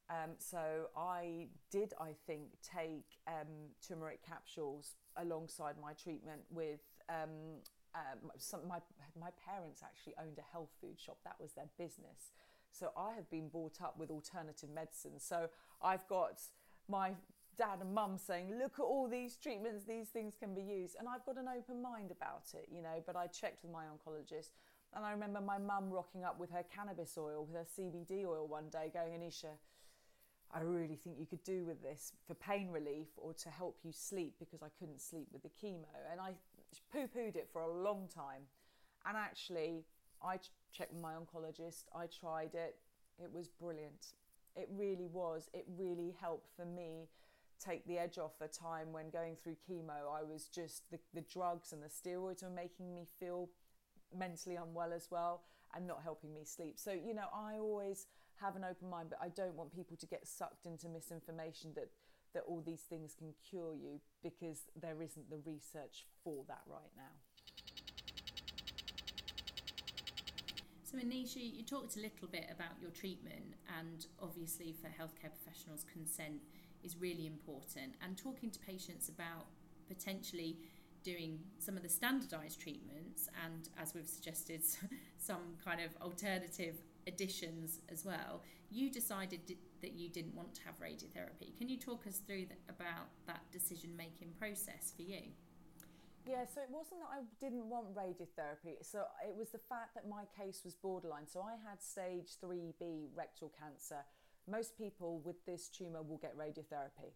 [0.08, 7.60] um, so I did, I think, take um, turmeric capsules alongside my treatment with um,
[7.94, 8.78] um, some, my,
[9.18, 11.18] my parents actually owned a health food shop.
[11.24, 12.32] That was their business.
[12.72, 15.18] So I have been brought up with alternative medicine.
[15.18, 15.48] So
[15.82, 16.40] I've got
[16.88, 17.12] my
[17.60, 20.96] dad and mum saying, look at all these treatments, these things can be used.
[20.98, 23.84] And I've got an open mind about it, you know, but I checked with my
[23.84, 24.52] oncologist.
[24.96, 28.46] And I remember my mum rocking up with her cannabis oil, with her CBD oil
[28.48, 29.52] one day, going, Anisha,
[30.52, 33.92] I really think you could do with this for pain relief or to help you
[33.92, 35.84] sleep because I couldn't sleep with the chemo.
[36.10, 36.32] And I
[36.90, 38.42] poo pooed it for a long time.
[39.06, 39.84] And actually,
[40.24, 40.38] I
[40.72, 42.76] checked with my oncologist, I tried it,
[43.22, 44.14] it was brilliant.
[44.56, 45.48] It really was.
[45.54, 47.06] It really helped for me
[47.60, 50.12] take the edge off a time when going through chemo.
[50.12, 53.48] I was just, the, the drugs and the steroids were making me feel
[54.16, 55.42] mentally unwell as well
[55.74, 56.78] and not helping me sleep.
[56.78, 58.06] So, you know, I always
[58.40, 61.90] have an open mind, but I don't want people to get sucked into misinformation that
[62.34, 66.92] that all these things can cure you because there isn't the research for that right
[66.96, 67.10] now.
[70.84, 75.86] So, Anisha, you talked a little bit about your treatment, and obviously, for healthcare professionals,
[75.92, 76.42] consent
[76.82, 77.94] is really important.
[78.04, 79.46] And talking to patients about
[79.88, 80.58] potentially
[81.02, 84.62] doing some of the standardized treatments and, as we've suggested,
[85.18, 89.40] some kind of alternative additions as well, you decided
[89.80, 91.56] that you didn't want to have radiotherapy.
[91.56, 95.22] Can you talk us through about that decision making process for you?
[96.26, 98.76] Yeah, so it wasn't that I didn't want radiotherapy.
[98.82, 101.26] So it was the fact that my case was borderline.
[101.26, 104.04] So I had stage 3B rectal cancer.
[104.50, 107.12] Most people with this tumour will get radiotherapy.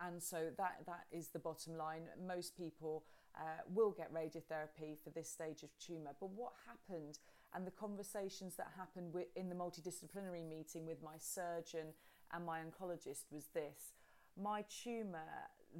[0.00, 2.02] and so that, that is the bottom line.
[2.26, 3.04] Most people
[3.36, 6.14] uh, will get radiotherapy for this stage of tumour.
[6.18, 7.18] But what happened
[7.54, 11.88] and the conversations that happened with, in the multidisciplinary meeting with my surgeon
[12.32, 13.94] and my oncologist was this
[14.40, 15.18] my tumour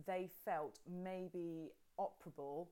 [0.07, 2.67] they felt may be operable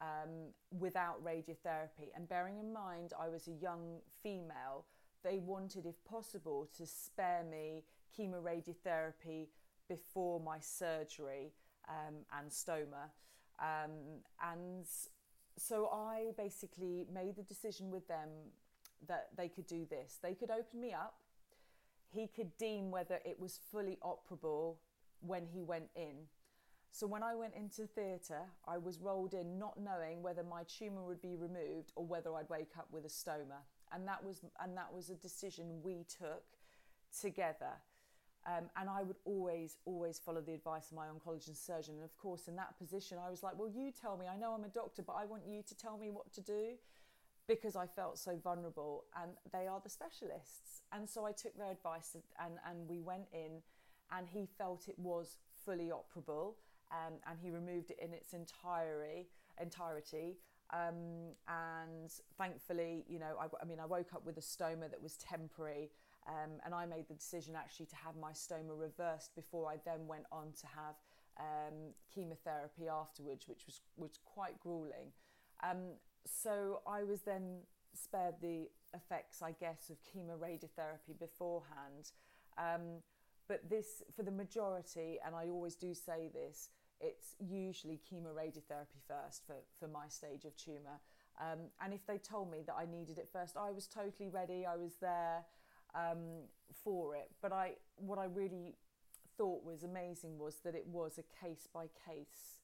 [0.00, 4.84] um, without radiotherapy and bearing in mind i was a young female
[5.22, 7.82] they wanted if possible to spare me
[8.16, 9.48] chemoradiotherapy
[9.88, 11.52] before my surgery
[11.88, 13.10] um, and stoma
[13.60, 13.90] um,
[14.52, 14.86] and
[15.56, 18.28] so I basically made the decision with them
[19.06, 20.18] that they could do this.
[20.22, 21.14] They could open me up.
[22.12, 24.76] He could deem whether it was fully operable
[25.20, 26.26] when he went in.
[26.90, 31.04] So when I went into theatre, I was rolled in not knowing whether my tumour
[31.04, 33.62] would be removed or whether I'd wake up with a stoma.
[33.94, 36.44] And that was and that was a decision we took
[37.20, 37.74] together.
[38.44, 41.94] Um, and I would always, always follow the advice of my oncologist surgeon.
[41.94, 44.26] And of course, in that position, I was like, well, you tell me.
[44.26, 46.72] I know I'm a doctor, but I want you to tell me what to do
[47.46, 49.04] because I felt so vulnerable.
[49.20, 50.82] And they are the specialists.
[50.92, 53.62] And so I took their advice and, and we went in,
[54.16, 56.54] and he felt it was fully operable.
[56.90, 59.28] Um, and he removed it in its entirety.
[59.60, 60.38] entirety.
[60.72, 65.02] Um, and thankfully, you know, I, I mean, I woke up with a stoma that
[65.02, 65.90] was temporary
[66.26, 70.06] Um, and I made the decision actually to have my stoma reversed before I then
[70.06, 70.94] went on to have
[71.38, 75.10] um, chemotherapy afterwards, which was, was quite grueling.
[75.62, 77.62] Um, so I was then
[77.94, 82.12] spared the effects, I guess, of chemoradiotherapy beforehand.
[82.56, 83.02] Um,
[83.48, 86.70] but this, for the majority, and I always do say this,
[87.02, 91.00] it's usually chemoradiotherapy first for, for my stage of tumour.
[91.40, 94.64] Um, and if they told me that I needed it first, I was totally ready.
[94.64, 95.44] I was there
[95.94, 96.46] um,
[96.84, 97.30] for it.
[97.40, 98.76] But I, what I really
[99.36, 102.60] thought was amazing was that it was a case by case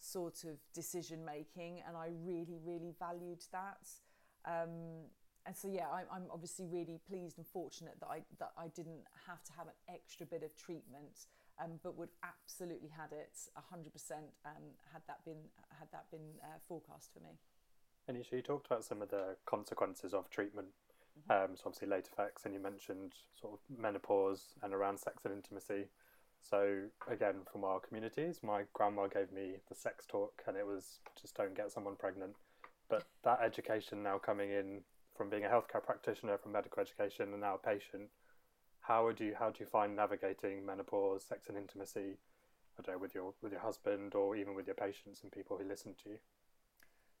[0.00, 3.88] sort of decision making, and I really, really valued that.
[4.44, 5.08] Um,
[5.46, 9.04] and so yeah, I'm, I'm obviously really pleased and fortunate that I that I didn't
[9.26, 11.26] have to have an extra bit of treatment,
[11.62, 14.12] um, but would absolutely had it 100%
[14.46, 14.52] um,
[14.92, 17.38] had that been had that been uh, forecast for me.
[18.08, 20.68] Anisha, you talked about some of the consequences of treatment,
[21.18, 21.52] mm-hmm.
[21.52, 25.34] um, so obviously late effects, and you mentioned sort of menopause and around sex and
[25.34, 25.86] intimacy.
[26.40, 31.00] So again, from our communities, my grandma gave me the sex talk, and it was
[31.20, 32.36] just don't get someone pregnant.
[32.88, 34.80] But that education now coming in
[35.16, 38.08] from being a healthcare practitioner, from medical education, and now a patient,
[38.80, 42.18] how would you how do you find navigating menopause, sex and intimacy?
[42.78, 45.58] I don't know with your with your husband or even with your patients and people
[45.58, 46.18] who listen to you.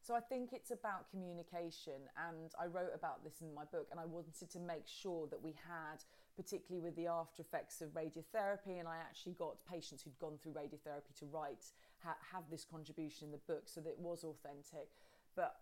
[0.02, 4.00] So I think it's about communication, and I wrote about this in my book, and
[4.00, 6.02] I wanted to make sure that we had,
[6.36, 10.52] particularly with the after effects of radiotherapy, and I actually got patients who'd gone through
[10.52, 11.66] radiotherapy to write
[12.02, 14.88] ha- have this contribution in the book, so that it was authentic.
[15.36, 15.56] But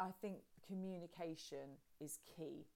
[0.00, 2.66] I think communication is key.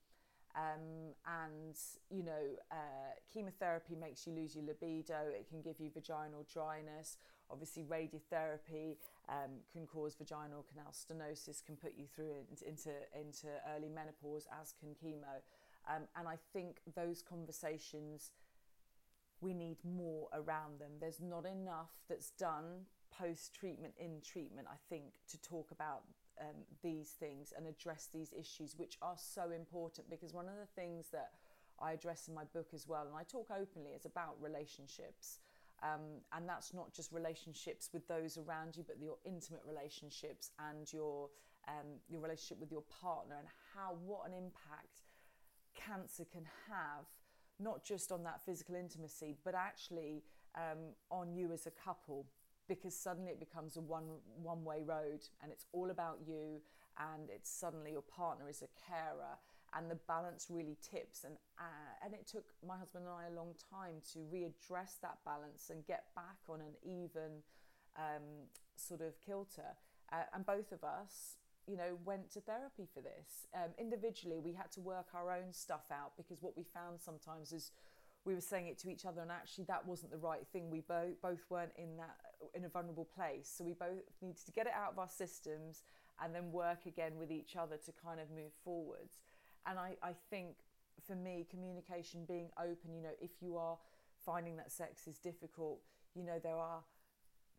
[0.57, 1.77] Um, and
[2.11, 5.29] you know, uh, chemotherapy makes you lose your libido.
[5.31, 7.19] It can give you vaginal dryness.
[7.51, 8.97] Obviously, radiotherapy
[9.29, 12.33] um, can cause vaginal canal stenosis, can put you through
[12.67, 13.47] into into
[13.77, 15.41] early menopause, as can chemo.
[15.89, 18.31] Um, and I think those conversations
[19.41, 20.93] we need more around them.
[21.01, 22.87] There's not enough that's done
[23.19, 24.69] post treatment in treatment.
[24.71, 26.03] I think to talk about
[26.41, 30.09] um, these things and address these issues, which are so important.
[30.11, 31.31] Because one of the things that
[31.81, 35.41] I address in my book as well, and I talk openly, is about relationships.
[35.83, 40.93] Um, and that's not just relationships with those around you, but your intimate relationships and
[40.93, 41.31] your
[41.69, 45.03] um, your relationship with your partner, and how what an impact
[45.75, 47.07] cancer can have,
[47.59, 50.23] not just on that physical intimacy, but actually
[50.57, 52.27] um, on you as a couple
[52.71, 54.07] because suddenly it becomes a one
[54.41, 56.63] one way road and it's all about you
[57.13, 59.35] and it's suddenly your partner is a carer
[59.75, 61.25] and the balance really tips.
[61.25, 65.19] And uh, and it took my husband and I a long time to readdress that
[65.25, 67.43] balance and get back on an even
[67.99, 68.47] um,
[68.77, 69.75] sort of kilter.
[70.13, 73.47] Uh, and both of us you know went to therapy for this.
[73.55, 77.53] Um, individually we had to work our own stuff out because what we found sometimes
[77.53, 77.73] is
[78.25, 80.71] we were saying it to each other and actually that wasn't the right thing.
[80.71, 82.17] We both both weren't in that
[82.55, 83.53] in a vulnerable place.
[83.57, 85.83] So we both needed to get it out of our systems
[86.23, 89.23] and then work again with each other to kind of move forwards.
[89.67, 90.57] And I, I think
[91.07, 93.79] for me communication being open you know if you are
[94.27, 95.81] finding that sex is difficult
[96.15, 96.83] you know there are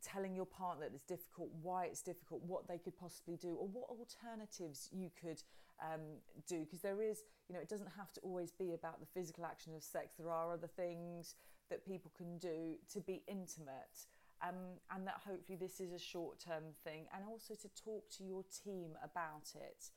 [0.01, 3.68] telling your partner that it's difficult, why it's difficult, what they could possibly do, or
[3.68, 5.41] what alternatives you could
[5.82, 6.01] um,
[6.47, 6.59] do.
[6.59, 9.73] Because there is, you know, it doesn't have to always be about the physical action
[9.75, 10.15] of sex.
[10.17, 11.36] There are other things
[11.69, 14.07] that people can do to be intimate.
[14.43, 18.23] Um, and that hopefully this is a short term thing, and also to talk to
[18.23, 19.91] your team about it.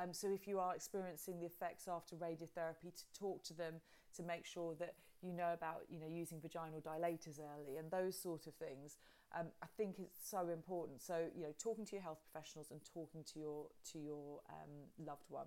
[0.00, 3.74] Um, so if you are experiencing the effects after radiotherapy, to talk to them
[4.16, 8.18] to make sure that you know about you know using vaginal dilators early and those
[8.18, 8.98] sort of things.
[9.38, 11.02] Um, I think it's so important.
[11.02, 15.06] So you know, talking to your health professionals and talking to your to your um,
[15.06, 15.46] loved one.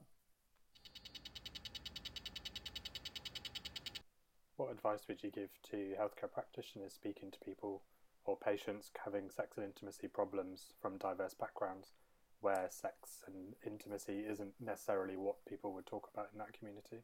[4.58, 7.84] What advice would you give to healthcare practitioners speaking to people
[8.26, 11.94] or patients having sex and intimacy problems from diverse backgrounds?
[12.42, 17.04] where sex and intimacy isn't necessarily what people would talk about in that community?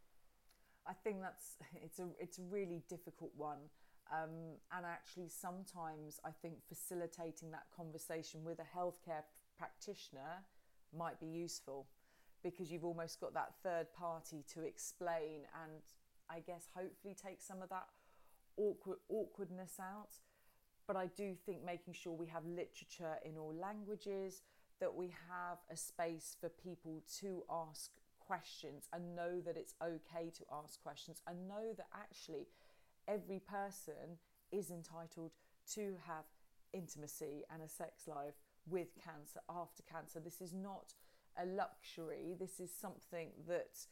[0.87, 3.69] I think that's it's a it's a really difficult one.
[4.11, 9.23] Um, and actually, sometimes I think facilitating that conversation with a healthcare
[9.57, 10.43] practitioner
[10.95, 11.87] might be useful
[12.43, 15.81] because you've almost got that third party to explain and
[16.29, 17.85] I guess hopefully take some of that
[18.57, 20.15] awkward awkwardness out.
[20.85, 24.41] But I do think making sure we have literature in all languages,
[24.79, 30.29] that we have a space for people to ask questions and know that it's okay
[30.37, 32.47] to ask questions and know that actually
[33.07, 34.17] every person
[34.51, 35.31] is entitled
[35.73, 36.25] to have
[36.73, 38.35] intimacy and a sex life
[38.67, 40.19] with cancer after cancer.
[40.19, 40.93] This is not
[41.41, 43.87] a luxury, this is something that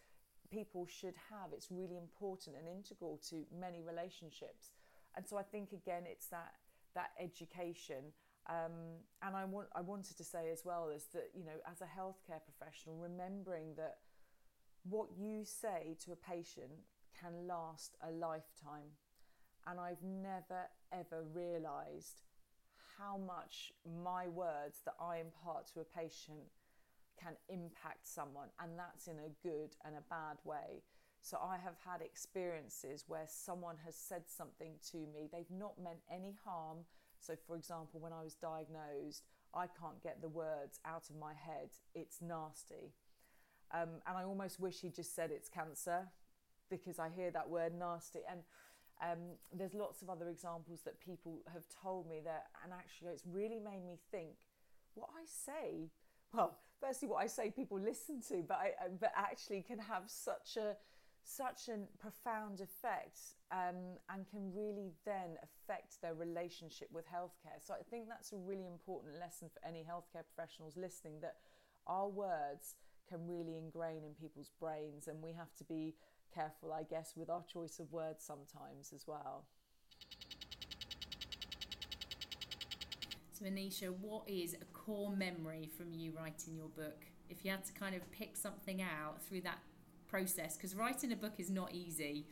[0.51, 1.53] people should have.
[1.53, 4.71] It's really important and integral to many relationships.
[5.15, 6.53] And so I think again, it's that
[6.93, 8.13] that education.
[8.49, 11.81] Um, and I want I wanted to say as well is that you know as
[11.81, 13.97] a healthcare professional, remembering that
[14.83, 16.71] what you say to a patient
[17.19, 18.97] can last a lifetime.
[19.67, 22.21] And I've never ever realised
[22.97, 23.71] how much
[24.03, 26.49] my words that I impart to a patient
[27.21, 30.83] can impact someone, and that's in a good and a bad way.
[31.21, 35.99] So I have had experiences where someone has said something to me, they've not meant
[36.11, 36.79] any harm.
[37.19, 41.33] So, for example, when I was diagnosed, I can't get the words out of my
[41.33, 42.93] head, it's nasty.
[43.73, 46.07] Um, and I almost wish he just said it's cancer
[46.69, 48.19] because I hear that word nasty.
[48.29, 48.41] And
[49.01, 49.19] um,
[49.53, 53.59] there's lots of other examples that people have told me that, and actually, it's really
[53.59, 54.35] made me think
[54.93, 55.89] what I say.
[56.33, 60.57] Well, firstly, what I say people listen to, but I, but actually can have such
[60.57, 60.75] a
[61.23, 63.19] such a profound effect
[63.51, 67.59] um, and can really then affect their relationship with healthcare.
[67.59, 71.35] So I think that's a really important lesson for any healthcare professionals listening that
[71.85, 72.75] our words
[73.07, 75.95] can really ingrain in people's brains, and we have to be
[76.33, 79.45] careful, I guess, with our choice of words sometimes as well.
[83.31, 87.05] So, Anisha, what is a core memory from you writing your book?
[87.29, 89.59] If you had to kind of pick something out through that
[90.07, 92.27] process, because writing a book is not easy,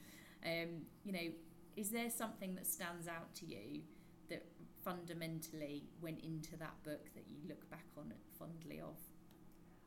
[0.46, 1.32] um, you know,
[1.76, 3.82] is there something that stands out to you
[4.30, 4.46] that
[4.84, 8.98] fundamentally went into that book that you look back on fondly of?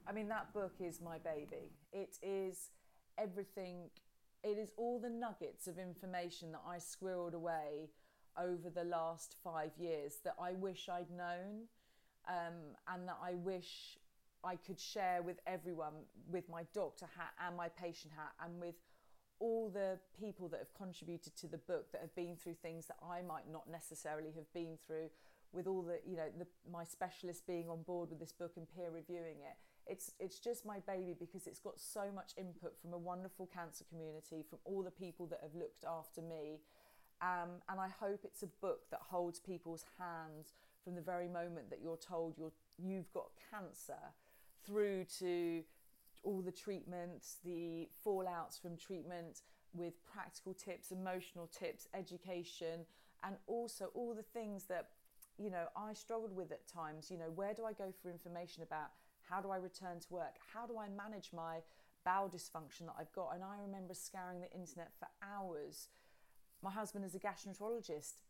[0.06, 1.70] I mean, that book is my baby.
[1.92, 2.70] It is
[3.18, 3.90] everything,
[4.42, 7.90] it is all the nuggets of information that I squirreled away
[8.38, 11.68] over the last five years that I wish I'd known
[12.28, 13.98] um, and that I wish
[14.44, 15.92] I could share with everyone,
[16.30, 18.74] with my doctor hat and my patient hat, and with
[19.38, 22.96] all the people that have contributed to the book that have been through things that
[23.02, 25.10] I might not necessarily have been through,
[25.52, 28.66] with all the, you know, the, my specialists being on board with this book and
[28.74, 29.56] peer reviewing it
[29.86, 33.84] it's it's just my baby because it's got so much input from a wonderful cancer
[33.88, 36.60] community from all the people that have looked after me.
[37.20, 41.70] Um, and I hope it's a book that holds people's hands from the very moment
[41.70, 43.98] that you're told you're you've got cancer
[44.66, 45.62] through to
[46.24, 49.42] all the treatments the fallouts from treatment
[49.74, 52.80] with practical tips emotional tips education
[53.24, 54.88] and also all the things that
[55.38, 57.10] you know I struggled with at times.
[57.10, 58.90] You know where do I go for information about
[59.32, 60.36] how do I return to work?
[60.52, 61.64] How do I manage my
[62.04, 63.30] bowel dysfunction that I've got?
[63.34, 65.88] And I remember scouring the internet for hours.
[66.62, 68.20] My husband is a gastroenterologist,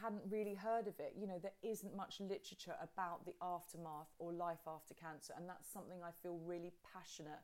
[0.00, 1.14] hadn't really heard of it.
[1.18, 5.34] You know, there isn't much literature about the aftermath or life after cancer.
[5.36, 7.42] And that's something I feel really passionate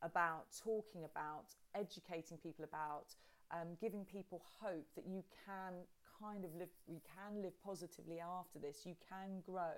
[0.00, 3.14] about talking about, educating people about,
[3.52, 5.84] um, giving people hope that you can
[6.20, 9.76] kind of live, you can live positively after this, you can grow.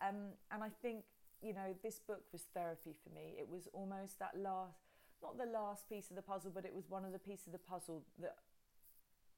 [0.00, 1.04] Um, and I think
[1.42, 3.34] you know, this book was therapy for me.
[3.38, 4.78] It was almost that last,
[5.22, 7.52] not the last piece of the puzzle, but it was one of the pieces of
[7.52, 8.36] the puzzle that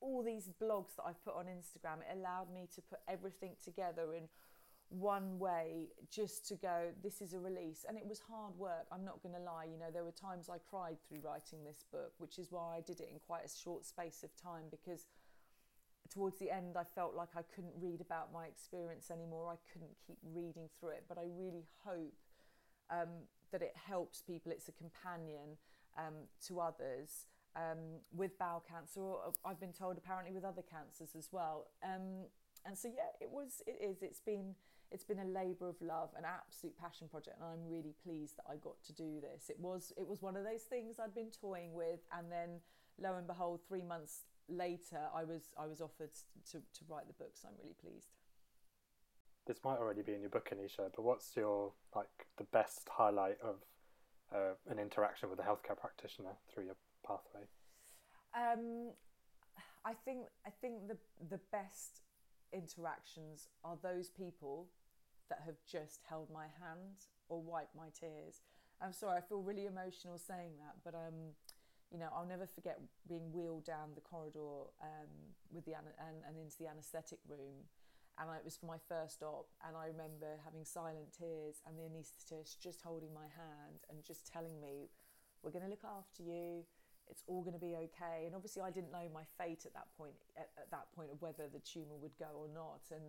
[0.00, 4.14] all these blogs that I've put on Instagram, it allowed me to put everything together
[4.14, 4.28] in
[4.90, 7.84] one way just to go, this is a release.
[7.88, 9.64] And it was hard work, I'm not going to lie.
[9.64, 12.80] You know, there were times I cried through writing this book, which is why I
[12.80, 15.06] did it in quite a short space of time because
[16.12, 19.50] towards the end, I felt like I couldn't read about my experience anymore.
[19.52, 22.14] I couldn't keep reading through it, but I really hope
[22.90, 24.52] um, that it helps people.
[24.52, 25.56] It's a companion
[25.96, 26.14] um,
[26.46, 31.14] to others um, with bowel cancer, or uh, I've been told apparently with other cancers
[31.16, 31.68] as well.
[31.82, 32.26] Um,
[32.66, 33.62] and so, yeah, it was.
[33.66, 34.02] It is.
[34.02, 34.54] It's been.
[34.90, 38.44] It's been a labour of love, an absolute passion project, and I'm really pleased that
[38.50, 39.50] I got to do this.
[39.50, 39.92] It was.
[39.96, 42.60] It was one of those things I'd been toying with, and then
[43.00, 46.10] lo and behold, three months later, I was I was offered
[46.52, 48.08] to, to write the book, so I'm really pleased.
[49.46, 53.38] This might already be in your book, Anisha, but what's your like the best highlight
[53.42, 53.56] of
[54.34, 56.76] uh, an interaction with a healthcare practitioner through your
[57.06, 57.46] pathway?
[58.34, 58.90] Um,
[59.84, 60.96] I think I think the
[61.30, 62.02] the best
[62.52, 64.68] interactions are those people
[65.28, 68.40] that have just held my hand or wiped my tears.
[68.80, 71.34] I'm sorry, I feel really emotional saying that, but um,
[71.90, 75.12] you know, I'll never forget being wheeled down the corridor um,
[75.50, 75.88] with the and,
[76.26, 77.64] and into the anaesthetic room,
[78.20, 79.48] and it was for my first op.
[79.66, 84.28] And I remember having silent tears, and the anaesthetist just holding my hand and just
[84.28, 84.92] telling me,
[85.42, 86.64] "We're going to look after you.
[87.08, 89.88] It's all going to be okay." And obviously, I didn't know my fate at that
[89.96, 90.16] point.
[90.36, 93.08] At, at that point of whether the tumor would go or not, and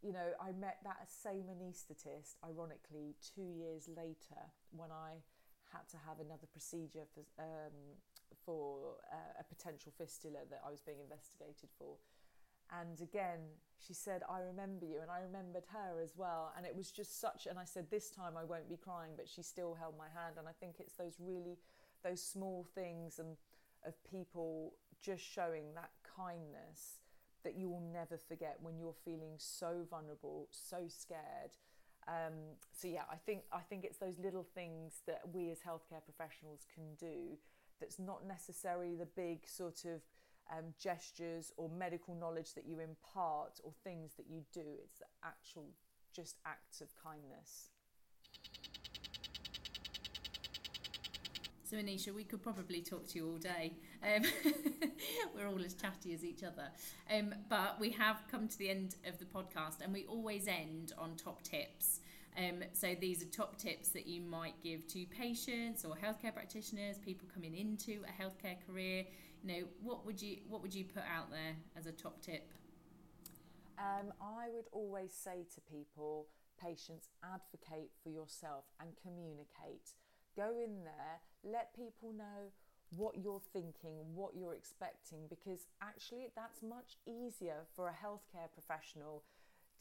[0.00, 5.18] you know, I met that same anaesthetist, ironically, two years later when I
[5.72, 7.96] had to have another procedure for um,
[8.44, 11.96] for uh, a potential fistula that I was being investigated for.
[12.70, 13.40] And again,
[13.80, 16.52] she said, I remember you, and I remembered her as well.
[16.56, 19.28] And it was just such, and I said, This time I won't be crying, but
[19.28, 20.36] she still held my hand.
[20.38, 21.56] And I think it's those really,
[22.04, 23.36] those small things and
[23.86, 26.98] of people just showing that kindness
[27.44, 31.56] that you will never forget when you're feeling so vulnerable, so scared.
[32.08, 36.02] Um, so yeah, I think I think it's those little things that we as healthcare
[36.02, 37.36] professionals can do.
[37.80, 40.00] That's not necessarily the big sort of
[40.50, 44.64] um, gestures or medical knowledge that you impart or things that you do.
[44.82, 45.66] It's the actual
[46.14, 47.70] just acts of kindness.
[51.68, 53.74] So, Anisha, we could probably talk to you all day.
[54.02, 54.22] Um,
[55.36, 56.70] we're all as chatty as each other.
[57.14, 60.94] Um, but we have come to the end of the podcast, and we always end
[60.96, 62.00] on top tips.
[62.38, 66.96] Um, so, these are top tips that you might give to patients or healthcare practitioners,
[66.96, 69.04] people coming into a healthcare career.
[69.44, 72.50] You know, what would you what would you put out there as a top tip?
[73.78, 79.92] Um, I would always say to people, patients, advocate for yourself and communicate
[80.38, 82.52] Go in there, let people know
[82.90, 89.24] what you're thinking, what you're expecting, because actually that's much easier for a healthcare professional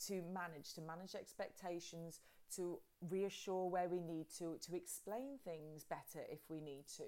[0.07, 2.21] to manage, to manage expectations,
[2.55, 7.03] to reassure where we need to, to explain things better if we need to.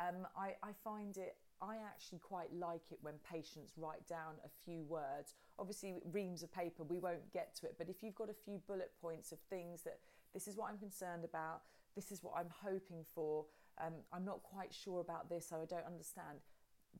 [0.00, 4.48] Um, I, I find it, I actually quite like it when patients write down a
[4.64, 5.34] few words.
[5.58, 8.62] Obviously, reams of paper, we won't get to it, but if you've got a few
[8.66, 9.98] bullet points of things that
[10.32, 11.62] this is what I'm concerned about,
[11.98, 13.44] this is what I'm hoping for,
[13.84, 16.38] um, I'm not quite sure about this, so I don't understand.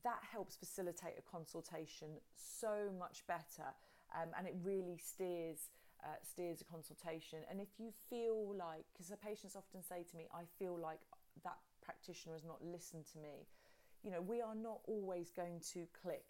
[0.03, 3.71] That helps facilitate a consultation so much better,
[4.13, 5.71] um, and it really steers
[6.03, 7.39] uh, steers a consultation.
[7.49, 10.99] And if you feel like, because the patients often say to me, I feel like
[11.43, 13.47] that practitioner has not listened to me,
[14.03, 16.23] you know, we are not always going to click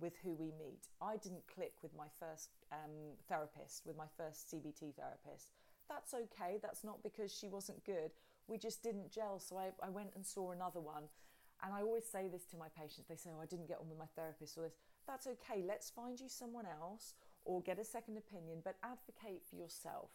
[0.00, 0.88] with who we meet.
[1.02, 5.52] I didn't click with my first um, therapist, with my first CBT therapist
[5.90, 6.58] that's okay.
[6.62, 8.12] That's not because she wasn't good.
[8.46, 9.40] We just didn't gel.
[9.40, 11.04] So I, I went and saw another one.
[11.62, 13.08] And I always say this to my patients.
[13.08, 14.78] They say, Oh, I didn't get on with my therapist or this.
[15.06, 15.62] That's okay.
[15.66, 17.14] Let's find you someone else
[17.44, 20.10] or get a second opinion, but advocate for yourself.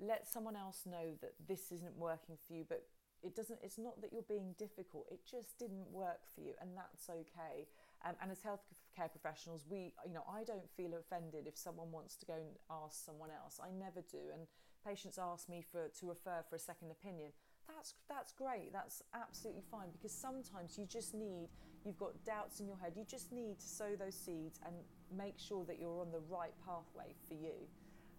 [0.00, 2.82] Let someone else know that this isn't working for you, but
[3.22, 6.70] it doesn't it's not that you're being difficult it just didn't work for you and
[6.76, 7.66] that's okay
[8.04, 12.16] um, and as healthcare professionals we you know i don't feel offended if someone wants
[12.16, 14.46] to go and ask someone else i never do and
[14.84, 17.30] patients ask me for to refer for a second opinion
[17.68, 21.48] that's that's great that's absolutely fine because sometimes you just need
[21.84, 24.74] you've got doubts in your head you just need to sow those seeds and
[25.16, 27.54] make sure that you're on the right pathway for you.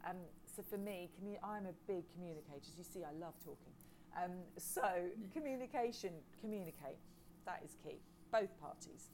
[0.08, 3.74] Um, so for me commu- i'm a big communicator as you see i love talking.
[4.22, 4.84] Um, so
[5.34, 7.00] communication communicate
[7.46, 8.00] that is key
[8.32, 9.10] both parties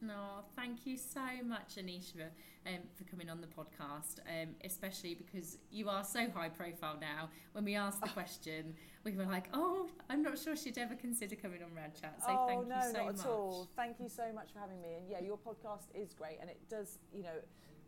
[0.00, 2.28] no, thank you so much, Anisha,
[2.66, 7.30] um, for coming on the podcast, um, especially because you are so high profile now.
[7.52, 8.74] When we asked the question,
[9.04, 12.16] we were like, oh, I'm not sure she'd ever consider coming on Rad Chat.
[12.20, 13.20] So oh, thank no, you so not much.
[13.20, 13.68] at all.
[13.76, 14.94] Thank you so much for having me.
[14.98, 16.38] And yeah, your podcast is great.
[16.40, 17.38] And it does, you know,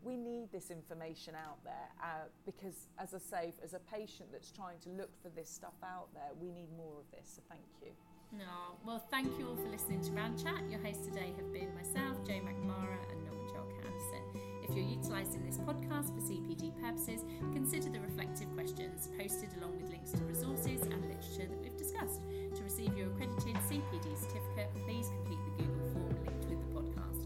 [0.03, 4.51] we need this information out there uh, because, as I say, as a patient that's
[4.51, 7.33] trying to look for this stuff out there, we need more of this.
[7.35, 7.91] So thank you.
[8.31, 10.61] No, well, thank you all for listening to Rad Chat.
[10.69, 14.21] Your hosts today have been myself, Jo McNamara, and Norman Joel Anderson.
[14.61, 19.89] If you're utilising this podcast for CPD purposes, consider the reflective questions posted along with
[19.89, 22.21] links to resources and literature that we've discussed.
[22.53, 27.25] To receive your accredited CPD certificate, please complete the Google form linked with the podcast.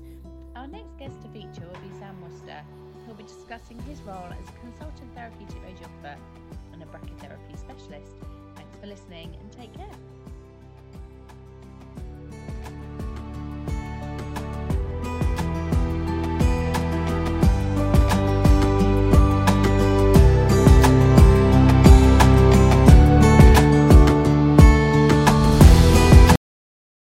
[0.55, 2.63] Our next guest to feature will be Sam Worcester,
[3.03, 6.15] who'll be discussing his role as a consultant therapeutic radiographer
[6.71, 8.15] and a brachytherapy specialist.
[8.55, 9.91] Thanks for listening and take care.